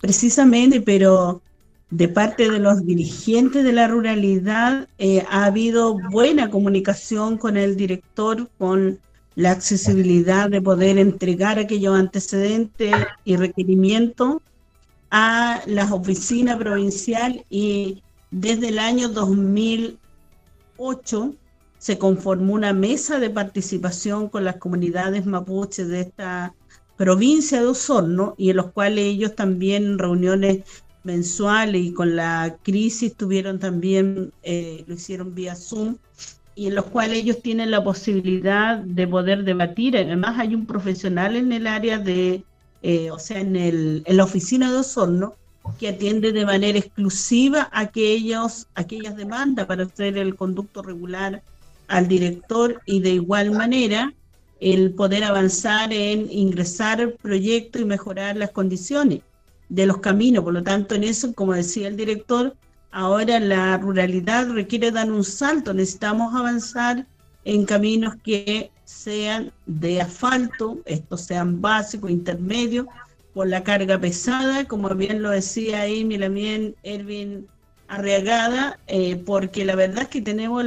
[0.00, 1.42] Precisamente, pero
[1.90, 7.76] de parte de los dirigentes de la ruralidad eh, ha habido buena comunicación con el
[7.76, 8.98] director, con
[9.36, 12.94] la accesibilidad de poder entregar aquellos antecedentes
[13.24, 14.38] y requerimientos
[15.10, 21.34] a las oficinas provincial y desde el año 2008
[21.78, 26.54] se conformó una mesa de participación con las comunidades mapuches de esta
[26.96, 30.62] provincia de Osorno y en los cuales ellos también reuniones
[31.06, 35.96] mensuales y con la crisis tuvieron también, eh, lo hicieron vía Zoom,
[36.54, 39.96] y en los cuales ellos tienen la posibilidad de poder debatir.
[39.96, 42.44] Además hay un profesional en el área de,
[42.82, 45.34] eh, o sea, en, el, en la oficina de Osorno,
[45.78, 51.42] que atiende de manera exclusiva aquellos, aquellas demandas para hacer el conducto regular
[51.88, 54.12] al director y de igual manera
[54.60, 59.20] el poder avanzar en ingresar proyectos y mejorar las condiciones
[59.68, 60.44] de los caminos.
[60.44, 62.56] Por lo tanto, en eso, como decía el director,
[62.90, 65.74] ahora la ruralidad requiere dar un salto.
[65.74, 67.06] Necesitamos avanzar
[67.44, 72.86] en caminos que sean de asfalto, estos sean básicos, intermedios,
[73.34, 77.46] por la carga pesada, como bien lo decía ahí también Erwin
[77.86, 80.64] Arriagada, eh, porque la verdad es que tenemos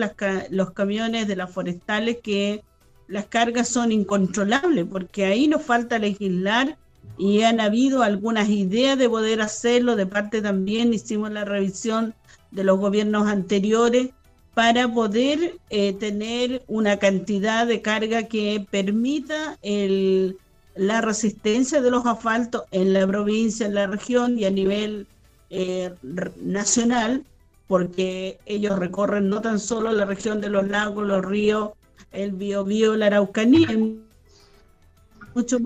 [0.51, 2.63] los camiones de las forestales que
[3.07, 6.77] las cargas son incontrolables, porque ahí nos falta legislar
[7.19, 12.15] y han habido algunas ideas de poder hacerlo, de parte también hicimos la revisión
[12.49, 14.11] de los gobiernos anteriores
[14.53, 19.59] para poder eh, tener una cantidad de carga que permita
[20.75, 25.05] la resistencia de los asfaltos en la provincia, en la región y a nivel
[25.49, 25.91] eh,
[26.41, 27.25] nacional,
[27.67, 31.71] porque ellos recorren no tan solo la región de los lagos, los ríos,
[32.13, 33.77] el Biobío, la Araucanía,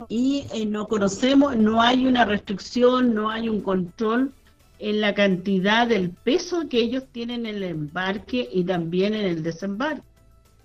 [0.09, 4.31] y eh, no conocemos, no hay una restricción, no hay un control
[4.79, 9.43] en la cantidad del peso que ellos tienen en el embarque y también en el
[9.43, 10.03] desembarque.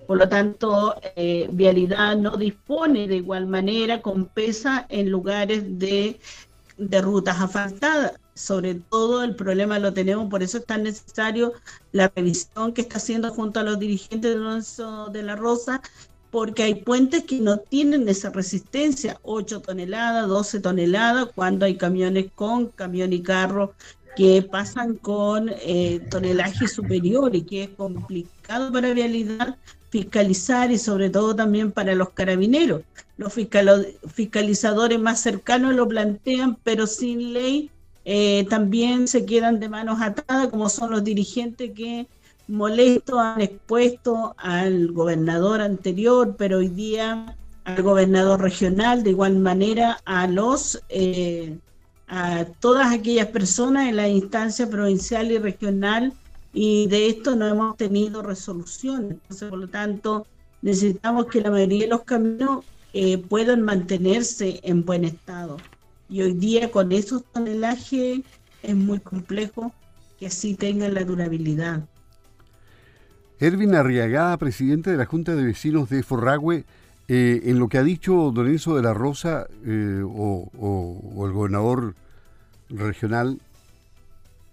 [0.07, 6.19] Por lo tanto, eh, Vialidad no dispone de igual manera con pesa en lugares de
[6.79, 8.13] de rutas asfaltadas.
[8.35, 11.53] Sobre todo el problema lo tenemos, por eso es tan necesario
[11.91, 15.83] la revisión que está haciendo junto a los dirigentes de Lorenzo de la Rosa,
[16.31, 22.27] porque hay puentes que no tienen esa resistencia, 8 toneladas, 12 toneladas, cuando hay camiones
[22.35, 23.75] con camión y carro
[24.17, 29.57] que pasan con eh, tonelaje superior y que es complicado para realidad
[29.91, 32.83] fiscalizar y sobre todo también para los carabineros.
[33.17, 37.71] Los fiscalizadores más cercanos lo plantean, pero sin ley
[38.05, 42.07] eh, también se quedan de manos atadas, como son los dirigentes que
[42.49, 49.99] molestos han expuesto al gobernador anterior, pero hoy día al gobernador regional, de igual manera
[50.07, 51.59] a los eh,
[52.09, 56.15] a todas aquellas personas en la instancia provincial y regional
[56.55, 59.09] y de esto no hemos tenido resolución.
[59.11, 60.27] Entonces, por lo tanto,
[60.63, 65.59] necesitamos que la mayoría de los caminos eh, puedan mantenerse en buen estado.
[66.09, 68.21] Y hoy día con esos tonelajes
[68.63, 69.73] es muy complejo
[70.19, 71.87] que así tengan la durabilidad.
[73.41, 76.65] Ervin Arriagada, presidente de la Junta de Vecinos de Forragüe,
[77.07, 81.95] eh, en lo que ha dicho Don Enzo de la Rosa eh, o, el gobernador
[82.69, 83.39] regional,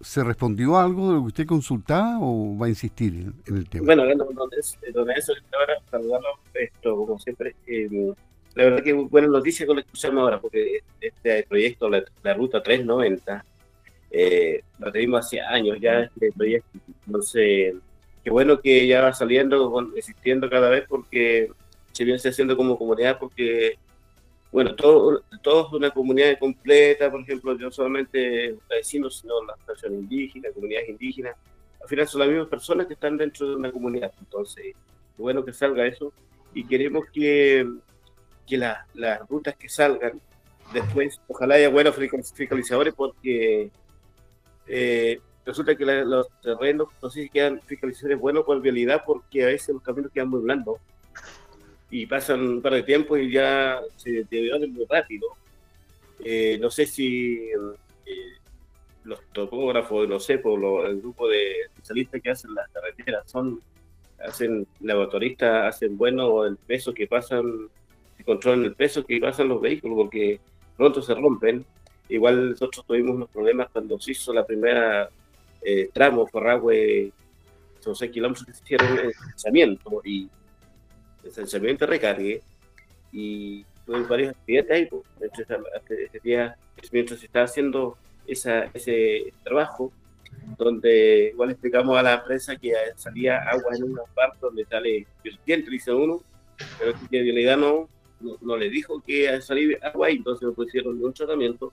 [0.00, 3.86] ¿se respondió algo de lo que usted consultaba o va a insistir en, el tema?
[3.86, 7.56] Bueno, don, Enzo, ahora saludarlo, esto, como siempre.
[7.66, 8.12] Eh,
[8.54, 12.62] la verdad que buena noticia con lo que escuchamos ahora, porque este proyecto, la, Ruta
[12.62, 13.44] 390,
[14.12, 16.78] eh, lo tenemos hace años ya, este proyecto.
[17.06, 17.74] Entonces,
[18.26, 21.48] qué bueno que ya va saliendo, existiendo cada vez, porque
[21.92, 23.78] se viene haciendo como comunidad, porque,
[24.50, 30.00] bueno, todo, todo es una comunidad completa, por ejemplo, no solamente vecinos, sino las personas
[30.00, 31.36] indígenas, comunidades indígenas.
[31.80, 34.12] Al final son las mismas personas que están dentro de una comunidad.
[34.18, 34.74] Entonces,
[35.16, 36.12] bueno que salga eso.
[36.52, 37.64] Y queremos que
[38.44, 40.20] que las rutas que salgan
[40.72, 43.70] después, ojalá haya buenos fiscalizadores porque
[44.66, 49.46] eh, resulta que los terrenos, no sé si quedan fiscalizadores buenos por vialidad porque a
[49.46, 50.78] veces los caminos quedan muy blandos
[51.90, 55.28] y pasan un par de tiempo y ya se deterioran muy rápido.
[56.24, 58.36] Eh, no sé si eh,
[59.04, 63.60] los topógrafos, no sé, por el grupo de especialistas que hacen las carreteras son
[64.18, 67.68] hacen laboratoristas, hacen bueno el peso que pasan
[68.24, 70.40] controlan el peso que pasan los vehículos, porque
[70.76, 71.64] pronto se rompen.
[72.08, 75.08] Igual nosotros tuvimos unos problemas cuando se hizo la primera
[75.68, 77.12] eh, tramo Forragüe,
[77.80, 80.30] son 6 kilómetros que se hicieron el lanzamiento y
[81.24, 82.40] el lanzamiento recargue
[83.10, 86.56] y tuve varios accidentes ahí, pues, este día,
[86.92, 87.98] mientras se estaba haciendo
[88.28, 89.92] esa, ese trabajo,
[90.56, 95.70] donde igual explicamos a la empresa que salía agua en una parte donde sale vertiente,
[95.70, 96.22] dice uno,
[96.78, 97.88] pero que en realidad no,
[98.40, 101.72] no, le dijo que iba a salir agua y entonces me pusieron un tratamiento.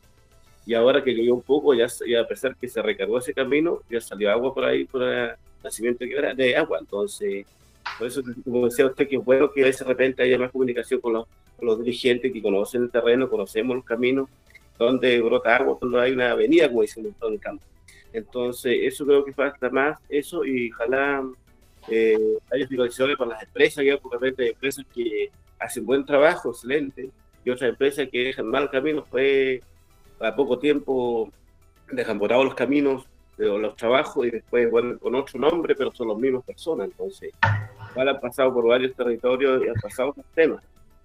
[0.66, 4.00] Y ahora que llovió un poco, ya, a pesar que se recargó ese camino, ya
[4.00, 5.32] salió agua por ahí, por el
[5.64, 6.78] nacimiento de agua.
[6.80, 7.46] Entonces,
[7.98, 11.14] por eso, como decía usted, que es bueno que de repente haya más comunicación con
[11.14, 14.30] los, dirigentes que conocen el terreno, conocemos los caminos,
[14.78, 17.64] donde brota agua, cuando hay una avenida, como dicen en todo el campo.
[18.12, 21.24] Entonces, eso creo que falta más, eso, y ojalá
[21.90, 27.10] eh, haya fiscalizaciones para las empresas, que hay empresas que hacen buen trabajo, excelente,
[27.46, 29.62] y otras empresas que dejan mal camino, pues
[30.20, 31.30] a poco tiempo
[31.92, 33.08] dejan botados los caminos,
[33.38, 36.88] los trabajos y después vuelven con otro nombre, pero son las mismas personas.
[36.88, 37.34] Entonces,
[37.92, 40.64] igual han pasado por varios territorios y han pasado otros temas.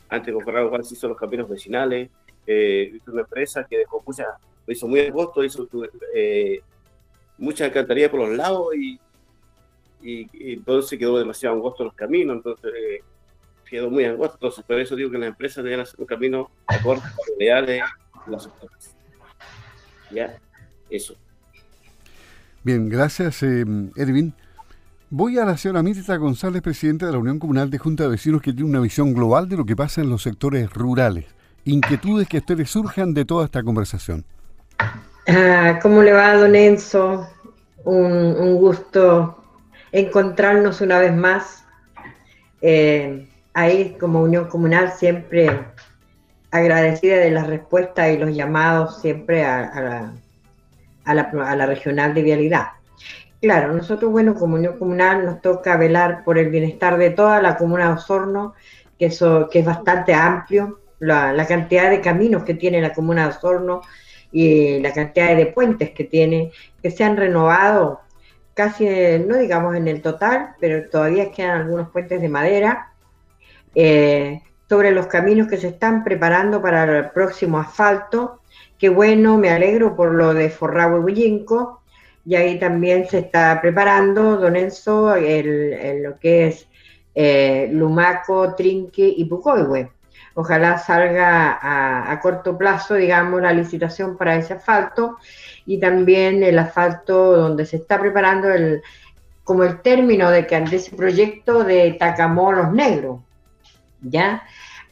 [0.08, 2.10] Antes con Ferraro igual se hizo los caminos vecinales,
[2.46, 4.24] eh, una empresa que dejó mucha,
[4.66, 5.68] lo hizo muy agosto, hizo
[6.14, 6.62] eh,
[7.36, 8.98] mucha alcantarilla por los lados y,
[10.00, 12.36] entonces quedó demasiado angosto los caminos.
[12.36, 13.00] Entonces, eh,
[13.68, 14.36] quedó muy angosto.
[14.36, 17.66] Entonces, por eso digo que las empresas deben hacer un camino acorde a las realidades
[18.26, 18.97] de las.
[20.10, 20.36] Ya,
[20.90, 21.14] eso.
[22.64, 23.64] Bien, gracias, eh,
[23.96, 24.34] Erwin.
[25.10, 28.42] Voy a la señora Mirta González, presidenta de la Unión Comunal de Junta de Vecinos,
[28.42, 31.24] que tiene una visión global de lo que pasa en los sectores rurales.
[31.64, 34.24] Inquietudes que a ustedes surjan de toda esta conversación.
[35.26, 37.26] Ah, ¿Cómo le va, don Enzo?
[37.84, 39.42] Un, un gusto
[39.92, 41.64] encontrarnos una vez más.
[42.60, 45.50] Eh, ahí como Unión Comunal siempre
[46.50, 50.12] agradecida de las respuestas y los llamados siempre a,
[51.04, 52.66] la, regional de vialidad.
[53.40, 57.56] Claro, nosotros, bueno, como Unión Comunal nos toca velar por el bienestar de toda la
[57.56, 58.54] comuna de Osorno,
[58.98, 63.36] que, eso, que es bastante amplio, la, cantidad de caminos que tiene la comuna de
[63.36, 63.82] Osorno
[64.32, 66.50] y la cantidad de puentes que tiene,
[66.82, 68.00] que se han renovado
[68.54, 68.86] casi,
[69.24, 72.92] no digamos en el total, pero todavía quedan algunos puentes de madera
[73.74, 78.40] eh, sobre los caminos que se están preparando para el próximo asfalto.
[78.78, 81.80] Qué bueno, me alegro por lo de Forragüe Bullinco.
[82.24, 86.68] Y ahí también se está preparando, don Enzo, el, lo que es
[87.14, 89.90] eh, Lumaco, Trinque y Pucoihue.
[90.34, 95.16] Ojalá salga a, corto plazo, digamos, la licitación para ese asfalto
[95.66, 98.82] y también el asfalto donde se está preparando el,
[99.42, 103.20] como el término de, que, ese proyecto de Tacamolos Negros.
[104.00, 104.42] ¿Ya?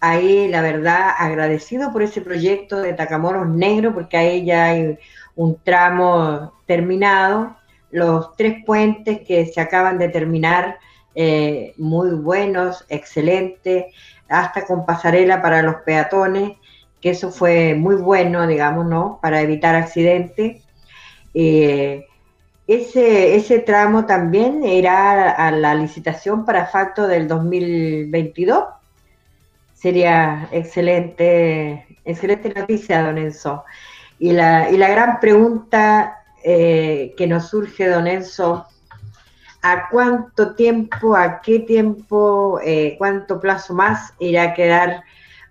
[0.00, 4.98] Ahí, la verdad, agradecido por ese proyecto de Tacamoros Negro, porque ahí ya hay
[5.34, 7.57] un tramo terminado,
[7.90, 10.78] los tres puentes que se acaban de terminar,
[11.14, 13.86] eh, muy buenos, excelentes,
[14.28, 16.52] hasta con pasarela para los peatones,
[17.00, 19.18] que eso fue muy bueno, digamos, ¿no?
[19.22, 20.62] Para evitar accidentes.
[21.32, 22.04] Eh,
[22.66, 28.64] ese, ese tramo también irá a la licitación para asfalto del 2022
[29.77, 33.64] sería excelente, excelente noticia, don Enzo.
[34.18, 38.66] Y la, y la gran pregunta eh, que nos surge, don Enzo,
[39.62, 45.03] ¿a cuánto tiempo, a qué tiempo, eh, cuánto plazo más irá a quedar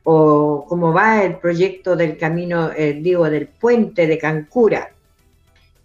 [0.03, 4.89] o cómo va el proyecto del camino, eh, digo, del puente de Cancura,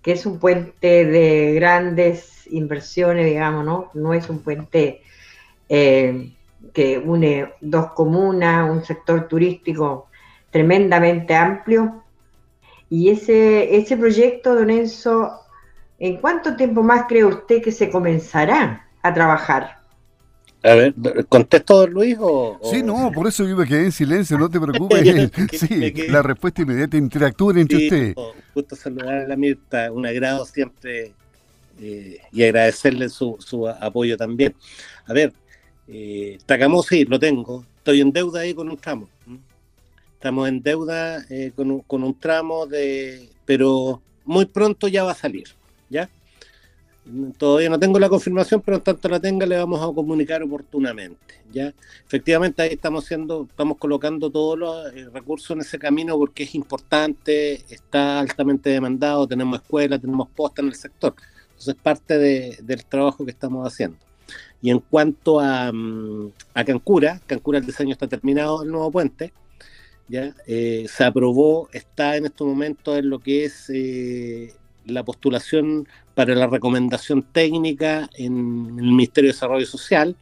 [0.03, 3.91] que es un puente de grandes inversiones, digamos, ¿no?
[3.93, 5.03] No es un puente
[6.72, 10.08] que une dos comunas, un sector turístico
[10.50, 12.02] tremendamente amplio.
[12.88, 15.32] Y ese, ese proyecto, don Enzo,
[15.98, 19.78] ¿en cuánto tiempo más cree usted que se comenzará a trabajar?
[20.62, 20.94] A ver,
[21.28, 22.16] ¿contesto, don Luis?
[22.20, 25.02] O, Sí, no, por eso yo me quedé en silencio, no te preocupes.
[25.52, 28.14] sí, la respuesta inmediata, interactúen entre ustedes.
[28.52, 31.12] Justo saludar a la Mirta, un agrado siempre
[31.80, 34.54] eh, y agradecerle su, su apoyo también.
[35.06, 35.32] A ver,
[35.93, 36.38] eh,
[36.88, 37.64] sí, lo tengo.
[37.78, 39.09] Estoy en deuda ahí con un tramo.
[40.14, 43.28] Estamos en deuda eh, con, un, tramo de.
[43.45, 45.49] Pero muy pronto ya va a salir.
[45.88, 46.09] ¿Ya?
[47.38, 51.34] Todavía no tengo la confirmación, pero en tanto la tenga le vamos a comunicar oportunamente.
[51.51, 51.72] ¿ya?
[52.07, 56.55] Efectivamente, ahí estamos haciendo, estamos colocando todos los eh, recursos en ese camino porque es
[56.55, 61.14] importante, está altamente demandado, tenemos escuela, tenemos posta en el sector.
[61.49, 63.99] Entonces es parte de, del trabajo que estamos haciendo.
[64.62, 69.32] Y en cuanto a, mm, a Cancura, Cancura el diseño está terminado, el nuevo puente,
[70.08, 74.52] ya eh, se aprobó, está en este momento en lo que es eh,
[74.84, 80.16] la postulación para la recomendación técnica en el Ministerio de Desarrollo Social,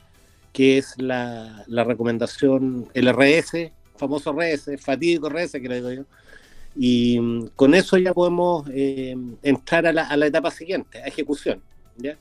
[0.52, 6.04] que es la, la recomendación, el RS, famoso RS, fatídico RS que le digo yo,
[6.76, 11.06] y mm, con eso ya podemos eh, entrar a la, a la etapa siguiente, a
[11.06, 11.62] ejecución.
[11.96, 12.16] ¿ya?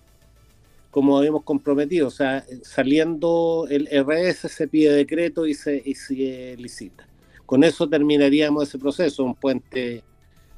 [0.97, 7.07] Como habíamos comprometido, o sea, saliendo el RS se pide decreto y se, licita.
[7.45, 10.03] Con eso terminaríamos ese proceso, un puente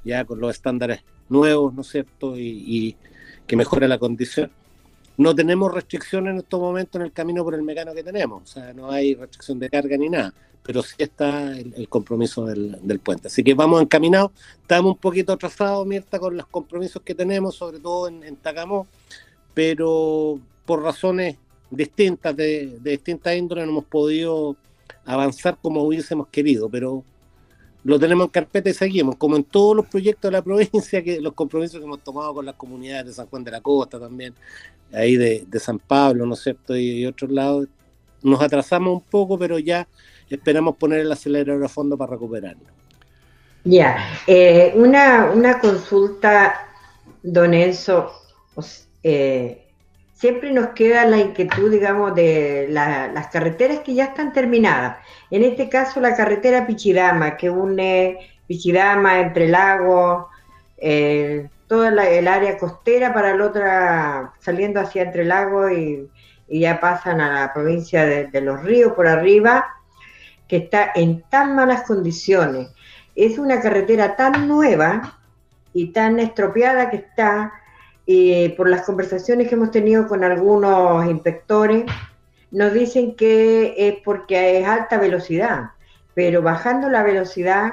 [0.05, 2.39] ya con los estándares nuevos, ¿no es cierto?
[2.39, 2.95] Y,
[3.47, 4.49] que mejora la condición.
[5.17, 8.47] No tenemos restricciones en estos momentos en el camino por el mecano que tenemos, o
[8.47, 10.33] sea, no hay restricción de carga ni nada,
[10.63, 13.27] pero sí está el, compromiso del, puente.
[13.27, 14.31] Así que vamos encaminados,
[14.61, 18.37] estamos un poquito atrasados, Mirta, con los compromisos que tenemos, sobre todo en, en
[19.53, 21.37] pero por razones
[21.69, 24.55] distintas, de, de distintas índoles, no hemos podido
[25.05, 27.03] avanzar como hubiésemos querido, pero
[27.83, 31.21] lo tenemos en carpeta y seguimos, como en todos los proyectos de la provincia, que
[31.21, 34.33] los compromisos que hemos tomado con las comunidades de San Juan de la Costa también,
[34.93, 36.75] ahí de, San Pablo, ¿no es cierto?
[36.75, 37.67] Y, otros lados,
[38.21, 39.87] nos atrasamos un poco, pero ya
[40.29, 42.65] esperamos poner el acelerador a fondo para recuperarlo.
[43.63, 43.97] Ya,
[44.27, 46.67] eh, una, una consulta,
[47.23, 48.11] don Enzo,
[49.09, 49.69] eh,
[50.13, 54.97] siempre nos queda la inquietud, digamos, de las carreteras que ya están terminadas.
[55.31, 60.25] En este caso, la carretera Pichidama, que une Pichidama, Entre Lagos,
[60.77, 66.09] eh, toda el área costera para la otra, saliendo hacia Entre Lagos y,
[66.51, 69.67] ya pasan a la provincia de, Los Ríos por arriba,
[70.47, 72.69] que está en tan malas condiciones.
[73.15, 75.19] Es una carretera tan nueva
[75.73, 77.53] y tan estropeada que está
[78.11, 81.85] y por las conversaciones que hemos tenido con algunos inspectores,
[82.49, 85.73] nos dicen que es porque es alta velocidad,
[86.15, 87.71] pero bajando la velocidad,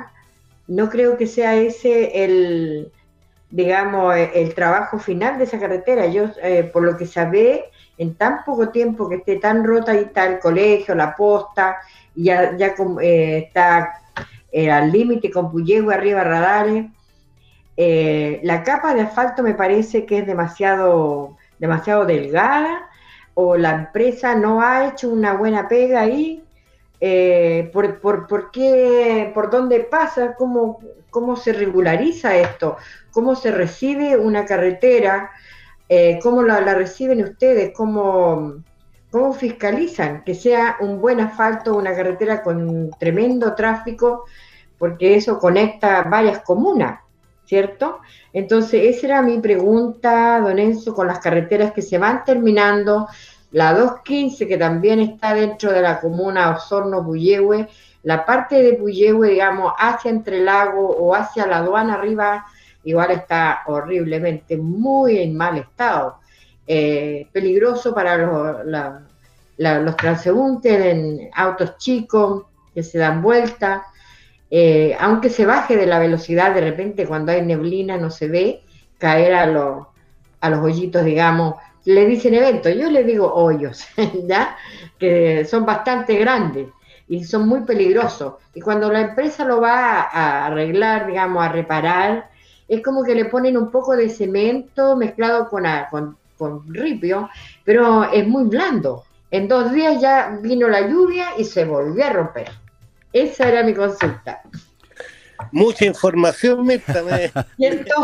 [0.67, 2.93] no creo que sea ese el,
[3.49, 6.05] digamos, el trabajo final de esa carretera.
[6.05, 10.05] Yo, eh, por lo que sabe, en tan poco tiempo que esté tan rota, ahí
[10.05, 11.79] está el colegio, la posta,
[12.15, 14.03] ya, ya eh, está
[14.53, 16.91] eh, al límite con Puyehue arriba radares,
[17.77, 22.89] eh, la capa de asfalto me parece que es demasiado, demasiado delgada
[23.35, 26.43] o la empresa no ha hecho una buena pega ahí.
[26.99, 32.79] Eh, por, por, por, qué, por dónde pasa, cómo, cómo se regulariza esto,
[33.11, 35.31] cómo se recibe una carretera,
[35.91, 38.55] eh, cómo la, la, reciben ustedes, cómo,
[39.11, 44.25] cómo fiscalizan que sea un buen asfalto, una carretera con tremendo tráfico,
[44.79, 47.01] porque eso conecta varias comunas,
[47.47, 48.01] ¿cierto?
[48.33, 53.09] Entonces, esa era mi pregunta, don Enzo, con las carreteras que se van terminando,
[53.53, 57.69] la 215, que también está dentro de la comuna Osorno-Puyehue,
[58.03, 62.47] la parte de Puyehue, digamos, hacia Entre Lago o hacia la aduana arriba,
[62.85, 66.19] igual está horriblemente, muy en mal estado.
[66.69, 69.05] Eh, peligroso para los,
[69.57, 72.45] los transeúntes en autos chicos
[72.75, 73.87] que se dan vuelta.
[74.51, 78.63] Eh, aunque se baje de la velocidad, de repente cuando hay neblina no se ve
[78.99, 79.87] caer a los,
[80.41, 83.87] a los hoyitos, digamos, le dicen eventos, yo le digo hoyos,
[84.27, 84.57] ¿ya?
[84.99, 86.69] Que son bastante grandes
[87.09, 88.35] y son muy peligrosos.
[88.55, 92.31] Y cuando la empresa lo va a arreglar, digamos, a reparar,
[92.69, 97.31] es como que le ponen un poco de cemento mezclado con, con, con ripio,
[97.65, 99.05] pero es muy blando.
[99.31, 102.66] En dos días ya vino la lluvia y se volvió a romper.
[103.13, 104.43] Esa era mi consulta.
[105.53, 107.03] Mucha información, Mirta.
[107.03, 107.31] Me...
[107.57, 107.95] ¿Cierto?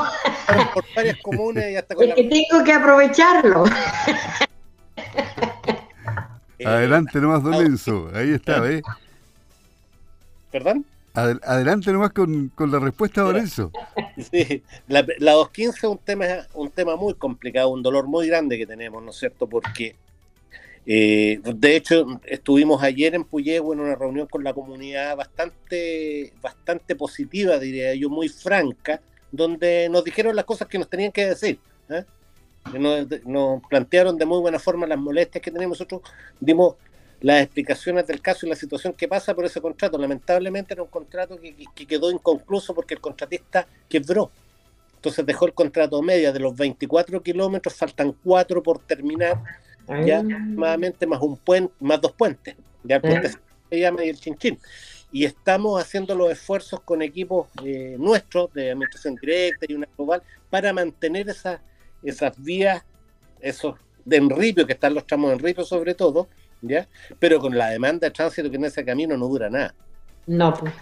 [0.74, 2.14] Por varias comunes y hasta con Es la...
[2.14, 3.64] que tengo que aprovecharlo.
[6.58, 8.10] Eh, Adelante nomás, don Enzo.
[8.14, 8.82] Ahí está, ¿ves?
[10.50, 10.84] ¿Perdón?
[11.14, 13.70] Adel adelante nomás con, con, la respuesta, don Enzo.
[14.30, 16.24] Sí, la, la 215 es un tema,
[16.54, 19.46] un tema muy complicado, un dolor muy grande que tenemos, ¿no es cierto?
[19.46, 19.96] Porque
[20.84, 26.96] eh, de hecho, estuvimos ayer en Puyehue en una reunión con la comunidad bastante, bastante
[26.96, 31.58] positiva, diría yo, muy franca, donde nos dijeron las cosas que nos tenían que decir.
[31.88, 32.04] ¿eh?
[32.78, 36.02] Nos, plantearon de muy buena forma las molestias que tenemos nosotros,
[36.40, 36.74] dimos
[37.20, 39.96] las explicaciones del caso y la situación que pasa por ese contrato.
[39.96, 44.32] Lamentablemente era un contrato que, que quedó inconcluso porque el contratista quebró.
[44.96, 49.40] Entonces dejó el contrato media de los 24 kilómetros, faltan 4 por terminar
[49.88, 53.30] ya aproximadamente más un puente, más dos puentes, ya el puente
[53.70, 54.58] se llama y el chinchín.
[55.10, 60.22] Y estamos haciendo los esfuerzos con equipos eh, nuestros de administración directa y una global
[60.48, 61.60] para mantener esas,
[62.02, 62.82] esas vías,
[63.40, 66.28] esos de enripio, que están los tramos de enripio sobre todo,
[66.62, 66.88] ¿ya?
[67.18, 69.74] Pero con la demanda de tránsito que en ese camino no dura nada.
[70.26, 70.72] No, pues.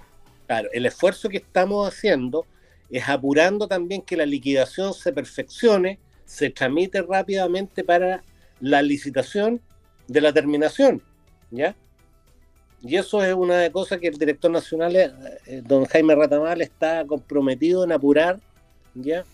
[0.46, 2.46] Claro, el esfuerzo que estamos haciendo
[2.90, 8.22] es apurando también que la liquidación se perfeccione, se tramite rápidamente para
[8.60, 9.60] la licitación
[10.06, 11.02] de la terminación,
[11.50, 11.74] ¿ya?
[12.82, 17.06] Y eso es una de cosas que el director nacional, eh, don Jaime Ratamal, está
[17.06, 18.40] comprometido en apurar,
[18.94, 19.24] ¿ya?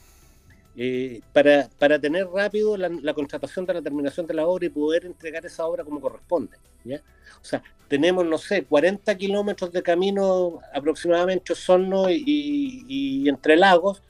[0.76, 4.68] Eh, para, para, tener rápido la, la, contratación de la terminación de la obra y
[4.68, 7.00] poder entregar esa obra como corresponde, ¿ya?
[7.40, 14.02] O sea, tenemos, no sé, 40 kilómetros de camino aproximadamente Osorno y, y entre lagos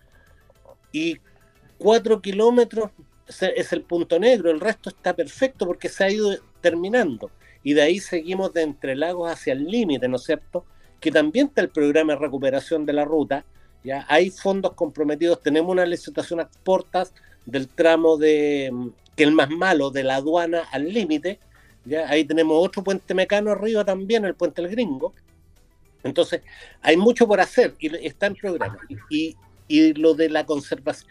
[0.91, 1.19] y
[1.79, 2.91] 4 kilómetros
[3.29, 7.31] es el punto negro, el resto está perfecto porque se ha ido terminando.
[7.63, 10.65] Y de ahí seguimos de entre lagos hacia el límite, ¿no es cierto?
[11.01, 13.45] Que también está el programa de recuperación de la ruta,
[13.83, 17.13] ya hay fondos comprometidos, tenemos una licitación a portas
[17.45, 18.73] del tramo de,
[19.15, 21.41] que el más malo, de la aduana al límite,
[21.85, 25.15] ya ahí tenemos otro puente mecano arriba también, el puente El Gringo.
[26.03, 26.43] Entonces,
[26.83, 28.79] hay mucho por hacer y está en programa.
[29.09, 29.37] Y,
[29.69, 31.09] y lo de la conservación,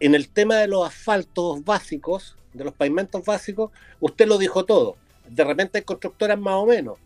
[0.00, 3.70] en el tema de los asfaltos básicos, de los pavimentos básicos,
[4.00, 4.96] usted lo dijo todo.
[5.28, 6.98] De repente hay constructoras más o menos.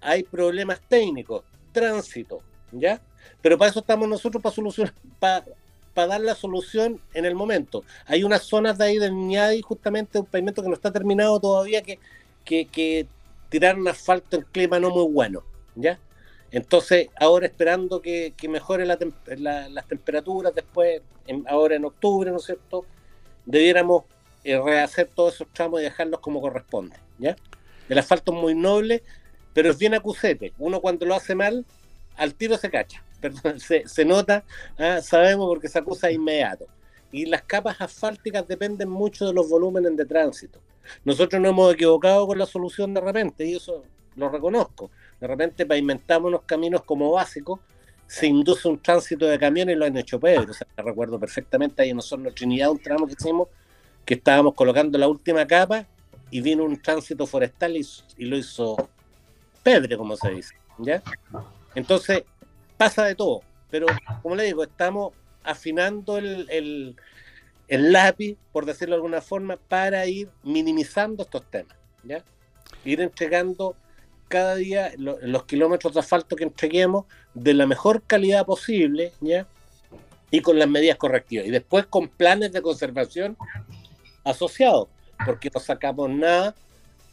[0.00, 2.40] Hay problemas técnicos, tránsito,
[2.72, 3.00] ¿ya?
[3.42, 5.44] Pero para eso estamos nosotros para solucionar, para,
[5.94, 7.84] dar la solución en el momento.
[8.06, 11.82] Hay unas zonas de ahí del Ñadi, justamente un pavimento que no está terminado todavía,
[11.82, 11.98] que,
[12.44, 13.06] que
[13.50, 15.42] tiraron asfalto en clima no muy bueno,
[15.74, 15.98] ¿ya?
[16.52, 18.98] Entonces, ahora esperando que, que mejore la,
[19.36, 21.00] la, las temperaturas después,
[21.46, 22.84] ahora en octubre, ¿no es cierto?
[23.46, 24.04] Debiéramos
[24.42, 27.36] eh, rehacer todos esos tramos y dejarlos como corresponde, ¿ya?
[27.88, 29.02] El asfalto es muy noble,
[29.52, 30.52] pero es bien acusete.
[30.58, 31.64] Uno cuando lo hace mal,
[32.16, 33.04] al tiro se cacha,
[33.86, 34.44] se nota,
[34.76, 35.00] ¿ah?
[35.02, 36.66] sabemos porque se acusa de inmediato.
[37.12, 40.60] Y las capas asfálticas dependen mucho de los volúmenes de tránsito.
[41.04, 43.84] Nosotros nos hemos equivocado con la solución de repente, y eso
[44.16, 44.90] lo reconozco
[45.20, 47.60] de repente pavimentamos unos caminos como básicos,
[48.06, 50.52] se induce un tránsito de camiones y lo han hecho Pedro.
[50.76, 53.48] Recuerdo perfectamente ahí en Osorno Trinidad, un tramo que hicimos,
[54.04, 55.86] que estábamos colocando la última capa
[56.30, 58.88] y vino un tránsito forestal y, y lo hizo
[59.62, 60.54] Pedro, como se dice.
[60.78, 61.02] ¿ya?
[61.74, 62.24] Entonces,
[62.76, 63.42] pasa de todo.
[63.70, 63.86] Pero,
[64.22, 65.12] como le digo, estamos
[65.44, 66.96] afinando el, el,
[67.68, 71.76] el lápiz, por decirlo de alguna forma, para ir minimizando estos temas.
[72.02, 72.24] ¿ya?
[72.84, 73.76] Ir entregando
[74.30, 77.04] cada día los kilómetros de asfalto que entreguemos
[77.34, 79.44] de la mejor calidad posible, ¿ya?
[80.30, 81.46] Y con las medidas correctivas.
[81.46, 83.36] Y después con planes de conservación
[84.24, 84.86] asociados,
[85.26, 86.54] porque no sacamos nada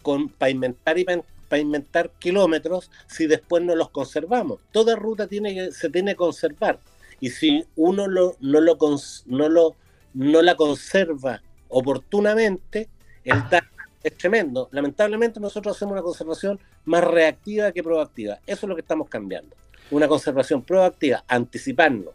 [0.03, 1.07] con pavimentar y
[1.49, 4.59] pavimentar kilómetros si después no los conservamos.
[4.72, 6.80] Toda ruta tiene que, se tiene que conservar.
[7.20, 8.78] Y si uno lo, no, lo,
[9.26, 9.76] no, lo,
[10.13, 12.89] no la conserva oportunamente,
[13.24, 14.69] el daño es tremendo.
[14.71, 18.39] Lamentablemente nosotros hacemos una conservación más reactiva que proactiva.
[18.45, 19.55] Eso es lo que estamos cambiando.
[19.91, 22.13] Una conservación proactiva, anticiparnos.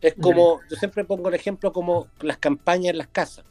[0.00, 3.44] Es como, yo siempre pongo el ejemplo como las campañas en las casas.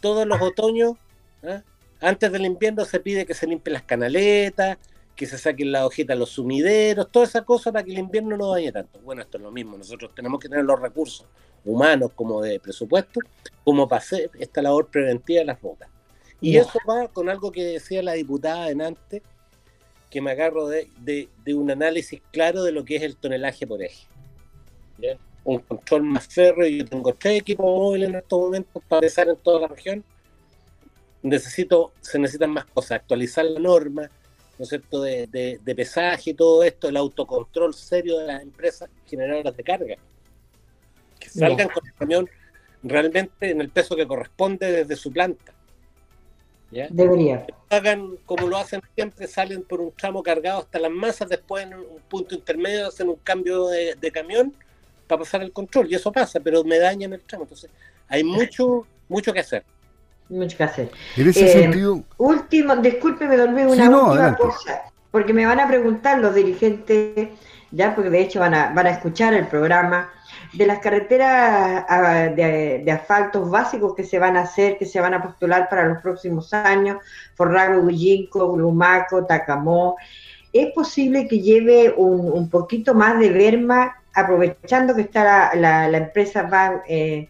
[0.00, 0.94] Todos los otoños,
[1.42, 1.62] ¿eh?
[2.00, 4.78] antes del invierno se pide que se limpien las canaletas,
[5.16, 8.52] que se saquen la hojita los sumideros, toda esa cosa para que el invierno no
[8.52, 9.00] dañe tanto.
[9.00, 11.26] Bueno, esto es lo mismo, nosotros tenemos que tener los recursos
[11.64, 13.20] humanos como de presupuesto,
[13.64, 15.90] como para hacer esta labor preventiva de las rutas.
[16.40, 19.22] Y eso va con algo que decía la diputada antes,
[20.08, 24.06] que me agarro de, un análisis claro de lo que es el tonelaje por eje.
[25.44, 29.36] Un control más férreo, yo tengo tres equipos móviles en estos momentos para empezar en
[29.36, 30.04] toda la región.
[31.22, 34.10] Necesito, se necesitan más cosas, actualizar la norma,
[34.58, 35.26] ¿no es cierto?, de,
[35.62, 39.96] de pesaje y todo esto, el autocontrol serio de las empresas generadoras de carga.
[41.18, 42.30] Que salgan con el camión
[42.82, 45.52] realmente en el peso que corresponde desde su planta
[46.70, 47.46] Debería.
[47.68, 51.74] Hagan como lo hacen siempre, salen por un tramo cargado hasta las masas, después en
[51.74, 54.54] un punto intermedio hacen un cambio de, camión
[55.06, 55.90] para pasar el control.
[55.90, 57.44] Y eso pasa, pero me dañan el tramo.
[57.44, 57.70] Entonces,
[58.08, 59.64] hay mucho, mucho que hacer.
[60.28, 60.90] Mucho que hacer.
[61.16, 62.04] En ese eh, sentido.
[62.18, 67.30] Último, discúlpeme, dormí una última cosa, porque me van a preguntar los dirigentes,
[67.70, 70.10] ya porque de hecho van a, van a escuchar el programa
[70.52, 75.14] de las carreteras ah, de, asfaltos básicos que se van a hacer, que se van
[75.14, 76.98] a postular para los próximos años,
[77.34, 79.96] Forrago, Huillinco, Grumaco, Tacamó,
[80.52, 86.82] es posible que lleve un, poquito más de verma, aprovechando que está la, empresa va,
[86.88, 87.28] eh,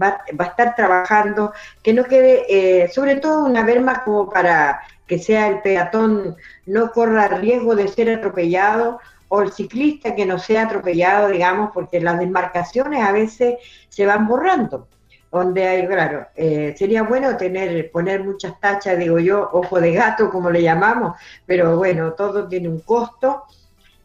[0.00, 4.80] va, va, a estar trabajando, que no quede, eh, sobre todo una verma como para
[5.06, 8.98] que sea el peatón no corra riesgo de ser atropellado
[9.34, 13.54] o el ciclista que no sea atropellado, digamos, porque las demarcaciones a veces
[13.88, 14.88] se van borrando.
[15.30, 20.28] Donde hay, claro, eh, sería bueno tener, poner muchas tachas, digo yo, ojo de gato,
[20.28, 21.16] como le llamamos,
[21.46, 23.44] pero bueno, todo tiene un costo,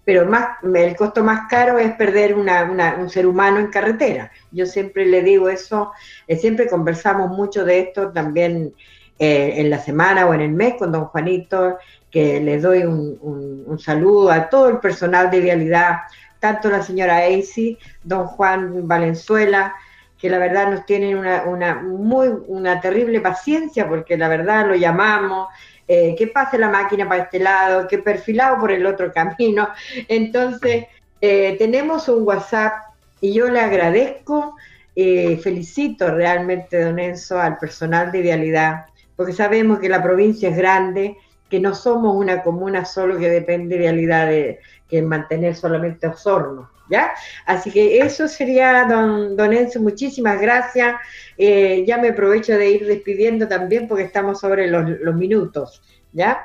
[0.05, 4.31] pero más, el costo más caro es perder un ser humano en carretera.
[4.51, 5.91] Yo siempre le digo eso,
[6.25, 8.73] eh, siempre conversamos mucho de esto también
[9.19, 11.77] eh, en la semana o en el mes con don Juanito,
[12.11, 15.97] que les doy un, saludo a todo el personal de vialidad,
[16.39, 19.75] tanto la señora Eisi, don Juan Valenzuela,
[20.17, 25.47] que la verdad nos tienen una, muy, una terrible paciencia, porque la verdad lo llamamos,
[25.87, 29.69] eh, que pase la máquina para este lado, que perfilado por el otro camino.
[30.07, 30.85] Entonces,
[31.21, 32.73] eh, tenemos un WhatsApp
[33.21, 34.55] y yo le agradezco,
[34.95, 38.85] eh, felicito realmente, don Enzo, al personal de vialidad,
[39.17, 41.17] porque sabemos que la provincia es grande,
[41.49, 46.69] que no somos una comuna solo que depende de realidad de que mantener solamente Osorno,
[46.89, 47.11] ¿ya?
[47.45, 50.95] Así que eso sería, don, don Enzo, muchísimas gracias.
[51.37, 55.81] Eh, ya me aprovecho de ir despidiendo también porque estamos sobre los, minutos,
[56.13, 56.43] ¿ya?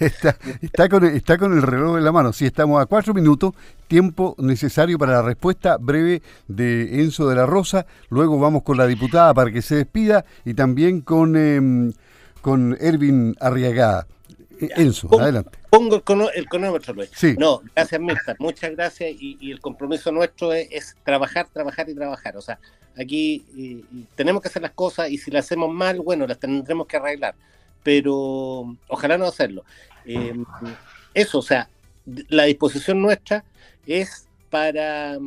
[0.00, 2.32] Está, está, con, está con el reloj en la mano.
[2.32, 3.52] Sí, estamos a cuatro minutos,
[3.86, 7.86] tiempo necesario para la respuesta breve de Enzo de la Rosa.
[8.08, 11.92] Luego vamos con la diputada para que se despida y también con, em,
[12.40, 14.06] con Ervin Arriagada.
[14.76, 15.58] Enzo, adelante.
[15.70, 16.02] Pongo
[16.34, 17.10] el, cronómetro, Luis.
[17.38, 18.36] No, gracias, Mirta.
[18.38, 19.10] Muchas gracias.
[19.18, 22.36] Y, el compromiso nuestro es, trabajar, trabajar y trabajar.
[22.36, 22.58] O sea,
[22.98, 23.84] aquí
[24.14, 27.34] tenemos que hacer las cosas y si las hacemos mal, bueno, las tendremos que arreglar.
[27.82, 29.64] Pero ojalá no hacerlo.
[30.04, 30.44] Em,
[31.14, 31.68] eso, o sea,
[32.28, 33.44] la disposición nuestra
[33.86, 35.18] es para,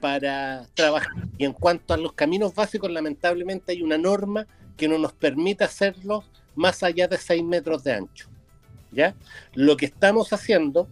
[0.00, 1.10] para trabajar.
[1.38, 5.64] Y en cuanto a los caminos básicos, lamentablemente hay una norma que no nos permite
[5.64, 6.24] hacerlos
[6.54, 8.28] más allá de 6 metros de ancho.
[8.92, 9.14] ¿ya?
[9.54, 10.88] Lo que estamos haciendo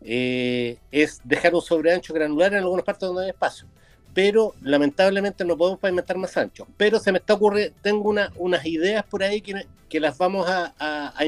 [0.00, 3.66] eh, es dejar un sobreancho granular en algunas partes donde hay espacio,
[4.14, 6.66] pero lamentablemente no podemos pavimentar más ancho.
[6.76, 10.48] Pero se me está ocurriendo, tengo una, unas ideas por ahí que, que las vamos
[10.48, 11.24] a, a,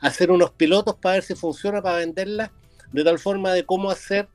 [0.00, 2.50] hacer unos pilotos para ver si funciona, para venderlas,
[2.92, 4.28] de tal forma de cómo hacer,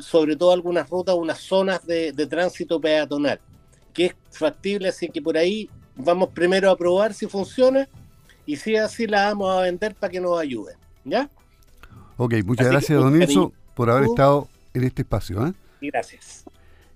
[0.00, 3.40] sobre todo algunas rutas, unas zonas de, de tránsito peatonal,
[3.92, 7.88] que es factible, así que por ahí vamos primero a probar si funciona
[8.46, 10.74] y si así la vamos a vender para que nos ayude.
[11.04, 11.30] ¿Ya?
[12.16, 15.46] Ok, muchas gracias, don Enzo, por haber estado en este espacio.
[15.46, 15.52] ¿eh?
[15.80, 16.44] Gracias.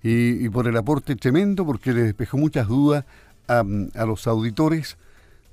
[0.03, 3.05] Y, por el aporte tremendo, porque le despejó muchas dudas
[3.47, 4.97] a, los auditores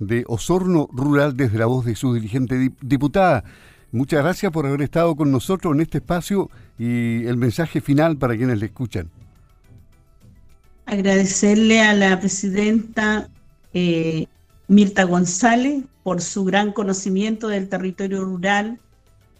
[0.07, 3.44] de Osorno Rural desde la voz de su dirigente diputada.
[3.90, 8.36] Muchas gracias por haber estado con nosotros en este espacio y el mensaje final para
[8.36, 9.11] quienes le escuchan.
[10.86, 13.28] Agradecerle a la presidenta
[13.74, 14.26] eh,
[14.68, 18.78] Mirta González por su gran conocimiento del territorio rural,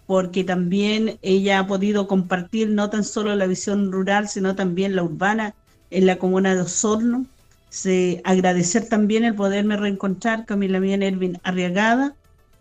[0.07, 5.03] porque también ella ha podido compartir no tan solo la visión rural, sino también la
[5.03, 5.55] urbana
[5.91, 7.27] en la comuna de Osorno.
[7.73, 12.15] Se, agradecer también el poderme reencontrar con mi amiga Ervin Arriagada,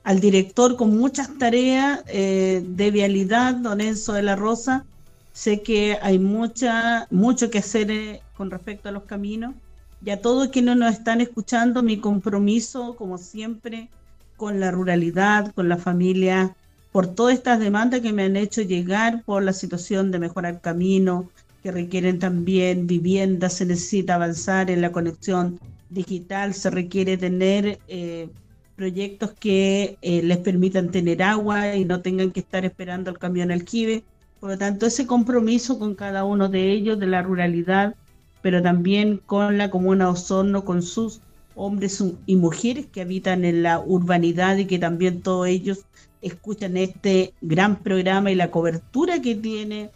[0.05, 4.85] al director con muchas tareas eh, de vialidad, don Enzo de la Rosa.
[5.33, 9.53] Sé que hay mucha, mucho que hacer eh, con respecto a los caminos.
[10.01, 13.89] Y a todos quienes nos están escuchando, mi compromiso, como siempre,
[14.37, 16.55] con la ruralidad, con la familia,
[16.93, 21.25] por todas estas demandas que me han hecho llegar por la situación de mejorar caminos,
[21.61, 25.59] que requieren también vivienda, se necesita avanzar en la conexión
[25.89, 28.29] digital, se requiere tener eh,
[28.75, 33.51] proyectos que eh, les permitan tener agua y no tengan que estar esperando el camión
[33.51, 34.03] alquive.
[34.39, 37.95] Por lo tanto, ese compromiso con cada uno de ellos, de la ruralidad,
[38.41, 41.21] pero también con la comuna Osorno, con sus
[41.53, 45.85] hombres y mujeres que habitan en la urbanidad y que también todos ellos
[46.21, 49.91] escuchan este gran programa y la cobertura que tiene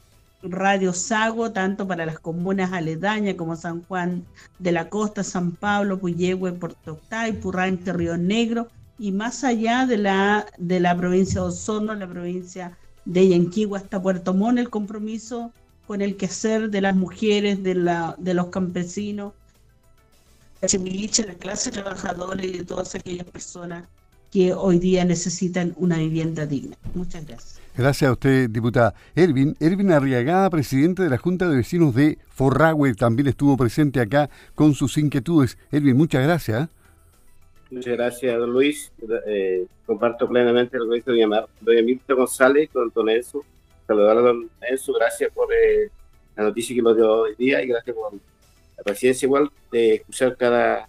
[0.50, 4.26] Radio Sago, tanto para las comunas aledañas como San Juan
[4.60, 8.68] de la Costa, San Pablo, Puyehue, Puerto Octay, Purrante, Río Negro,
[8.98, 14.02] y más allá de la, de la provincia de Osorno, la provincia de Yanquihue hasta
[14.02, 15.52] Puerto Montt, el compromiso
[15.88, 19.34] con el quehacer de las mujeres, de, la, de los campesinos,
[20.62, 23.86] la clase trabajadora y de todas aquellas personas
[24.32, 26.76] que hoy día necesitan una vivienda digna.
[26.96, 27.65] Muchas gracias.
[27.78, 28.94] Gracias a usted, diputada.
[29.16, 34.30] Ervin, Ervin Arriagada, presidente de la Junta de Vecinos de Forragüe, también estuvo presente acá
[34.56, 35.58] con sus inquietudes.
[35.74, 36.64] Ervin, muchas gracias.
[36.64, 36.68] ¿eh?
[37.72, 38.94] Muchas gracias, don Luis.
[39.28, 43.44] Eh, comparto plenamente lo que dice doña, doña Mirta González con don Enzo.
[43.86, 45.90] Saludar a don Enzo, gracias por eh,
[46.38, 50.38] la noticia que nos dio hoy día y gracias por la paciencia igual de escuchar
[50.38, 50.88] cada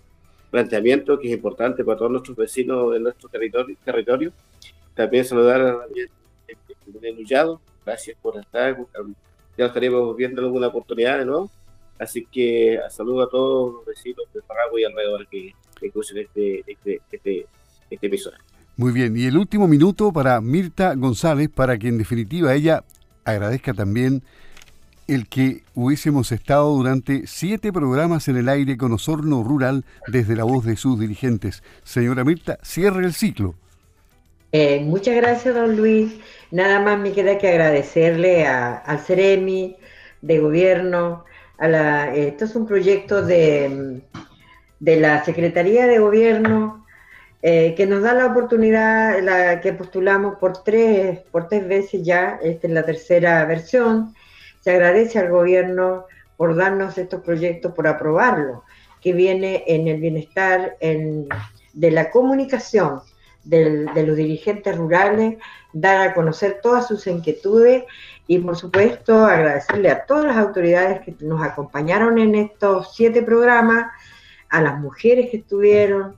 [0.52, 3.76] planteamiento que es importante para todos nuestros vecinos de nuestro territorio.
[3.84, 4.32] territorio.
[4.94, 5.78] También saludar a
[6.92, 8.76] Lullado, gracias por estar,
[9.56, 11.50] ya estaremos viendo en alguna oportunidad de nuevo.
[11.98, 16.62] Así que saludo a todos los vecinos de Paraguay y alrededor que, que escuchen este,
[16.66, 17.46] este, este,
[17.90, 18.38] este episodio.
[18.76, 22.84] Muy bien, y el último minuto para Mirta González, para que en definitiva ella
[23.24, 24.22] agradezca también
[25.06, 30.44] el que hubiésemos estado durante siete programas en el aire con Osorno Rural desde la
[30.44, 31.62] voz de sus dirigentes.
[31.84, 33.54] Señora Mirta, cierre el ciclo.
[34.58, 36.18] Eh, muchas gracias, don Luis.
[36.50, 39.76] Nada más me queda que agradecerle al CEREMI
[40.22, 41.26] de gobierno.
[41.58, 44.00] A la, esto es un proyecto de,
[44.80, 46.86] la Secretaría de Gobierno
[47.42, 52.40] eh, que nos da la oportunidad, la que postulamos por tres, por tres veces ya,
[52.42, 54.14] esta es la tercera versión.
[54.60, 56.06] Se agradece al gobierno
[56.38, 58.64] por darnos estos proyectos, por aprobarlo,
[59.02, 61.28] que viene en el bienestar en,
[61.74, 63.02] de la comunicación
[63.48, 65.38] de los dirigentes rurales,
[65.72, 67.84] dar a conocer todas sus inquietudes
[68.26, 73.86] y por supuesto agradecerle a todas las autoridades que nos acompañaron en estos siete programas,
[74.48, 76.16] a las mujeres que estuvieron,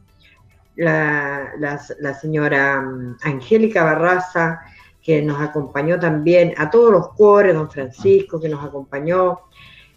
[0.76, 4.60] la, la, señora mm, Angélica Barraza,
[5.02, 9.40] que nos acompañó también, a todos los cores, don Francisco, que nos acompañó,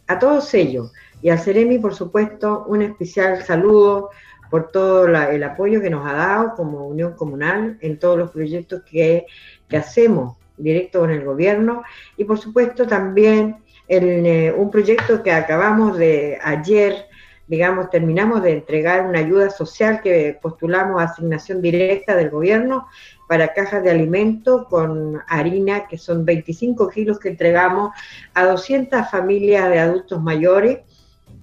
[0.08, 0.92] a todos ellos.
[1.22, 4.10] Y al Ceremi, por supuesto, un especial saludo
[4.52, 8.84] por todo el apoyo que nos ha dado como Unión Comunal en todos los proyectos
[8.84, 9.26] que,
[9.72, 11.84] hacemos directo con el gobierno.
[12.18, 17.06] Y por supuesto también en eh, un proyecto que acabamos de ayer,
[17.48, 22.88] digamos, terminamos de entregar una ayuda social que postulamos a asignación directa del gobierno
[23.30, 27.92] para cajas de alimento con harina, que son 25 kilos que entregamos
[28.34, 30.80] a 200 familias de adultos mayores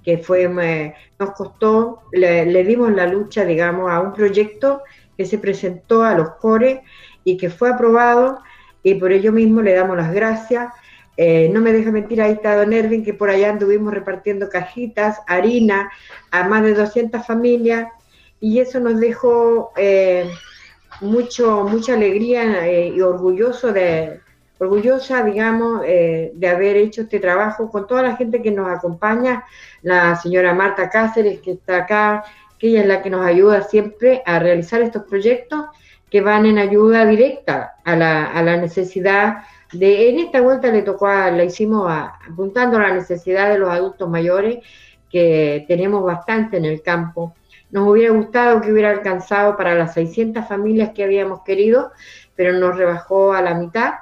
[0.08, 0.48] que fue,
[1.18, 4.82] nos costó, le, dimos la lucha, digamos, a un proyecto
[5.18, 6.82] que se presentó a los CORE
[7.24, 8.38] y que fue aprobado
[8.82, 10.72] y por ello mismo le damos las gracias.
[11.18, 15.18] Eh, no me deja mentir, ahí está Don Ervin, que por allá anduvimos repartiendo cajitas,
[15.26, 15.92] harina
[16.30, 17.88] a más de 200 familias
[18.40, 20.26] y eso nos dejó eh,
[21.02, 24.22] mucho, mucha alegría eh, y orgulloso de,
[24.58, 29.44] orgullosa, digamos, eh, de haber hecho este trabajo con toda la gente que nos acompaña,
[29.82, 32.24] la señora Marta Cáceres, que está acá,
[32.58, 35.66] que ella es la que nos ayuda siempre a realizar estos proyectos
[36.10, 39.38] que van en ayuda directa a la, a la necesidad
[39.72, 43.68] de, en esta vuelta le tocó, a, la hicimos apuntando a la necesidad de los
[43.68, 44.58] adultos mayores,
[45.10, 47.34] que tenemos bastante en el campo,
[47.70, 51.92] Nos hubiera gustado que hubiera alcanzado para las 600 familias que habíamos querido,
[52.34, 53.94] pero nos rebajó a la mitad,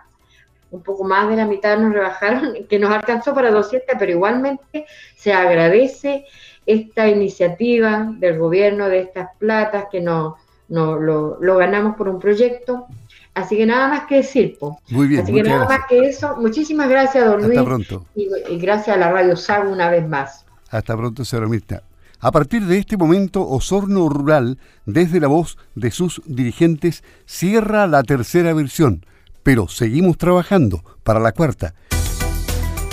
[0.70, 4.86] un poco más de la mitad nos rebajaron, que nos alcanzó para 200, pero igualmente
[5.16, 6.24] se agradece
[6.66, 10.36] esta iniciativa del gobierno de estas platas que no,
[10.68, 12.86] no lo, lo ganamos por un proyecto.
[13.34, 14.80] Así que nada más que decir, po.
[14.88, 15.78] Muy bien, Así que nada gracias.
[15.78, 16.36] más que eso.
[16.38, 17.62] Muchísimas gracias, don Hasta Luis.
[17.62, 18.06] pronto.
[18.14, 20.46] Y, y gracias a la Radio SAG una vez más.
[20.70, 21.82] Hasta pronto, señora Mirta.
[22.18, 28.02] A partir de este momento, Osorno Rural, desde la voz de sus dirigentes, cierra la
[28.02, 29.04] tercera versión,
[29.46, 31.72] pero seguimos trabajando para la cuarta.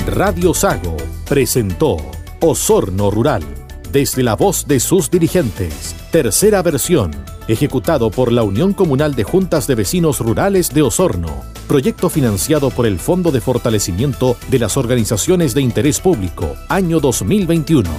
[0.06, 0.96] Radio Sago
[1.28, 1.98] presentó
[2.42, 3.42] Osorno Rural,
[3.92, 5.96] desde la voz de sus dirigentes.
[6.12, 7.10] Tercera versión,
[7.48, 11.42] ejecutado por la Unión Comunal de Juntas de Vecinos Rurales de Osorno.
[11.68, 17.90] Proyecto financiado por el Fondo de Fortalecimiento de las Organizaciones de Interés Público, año 2021.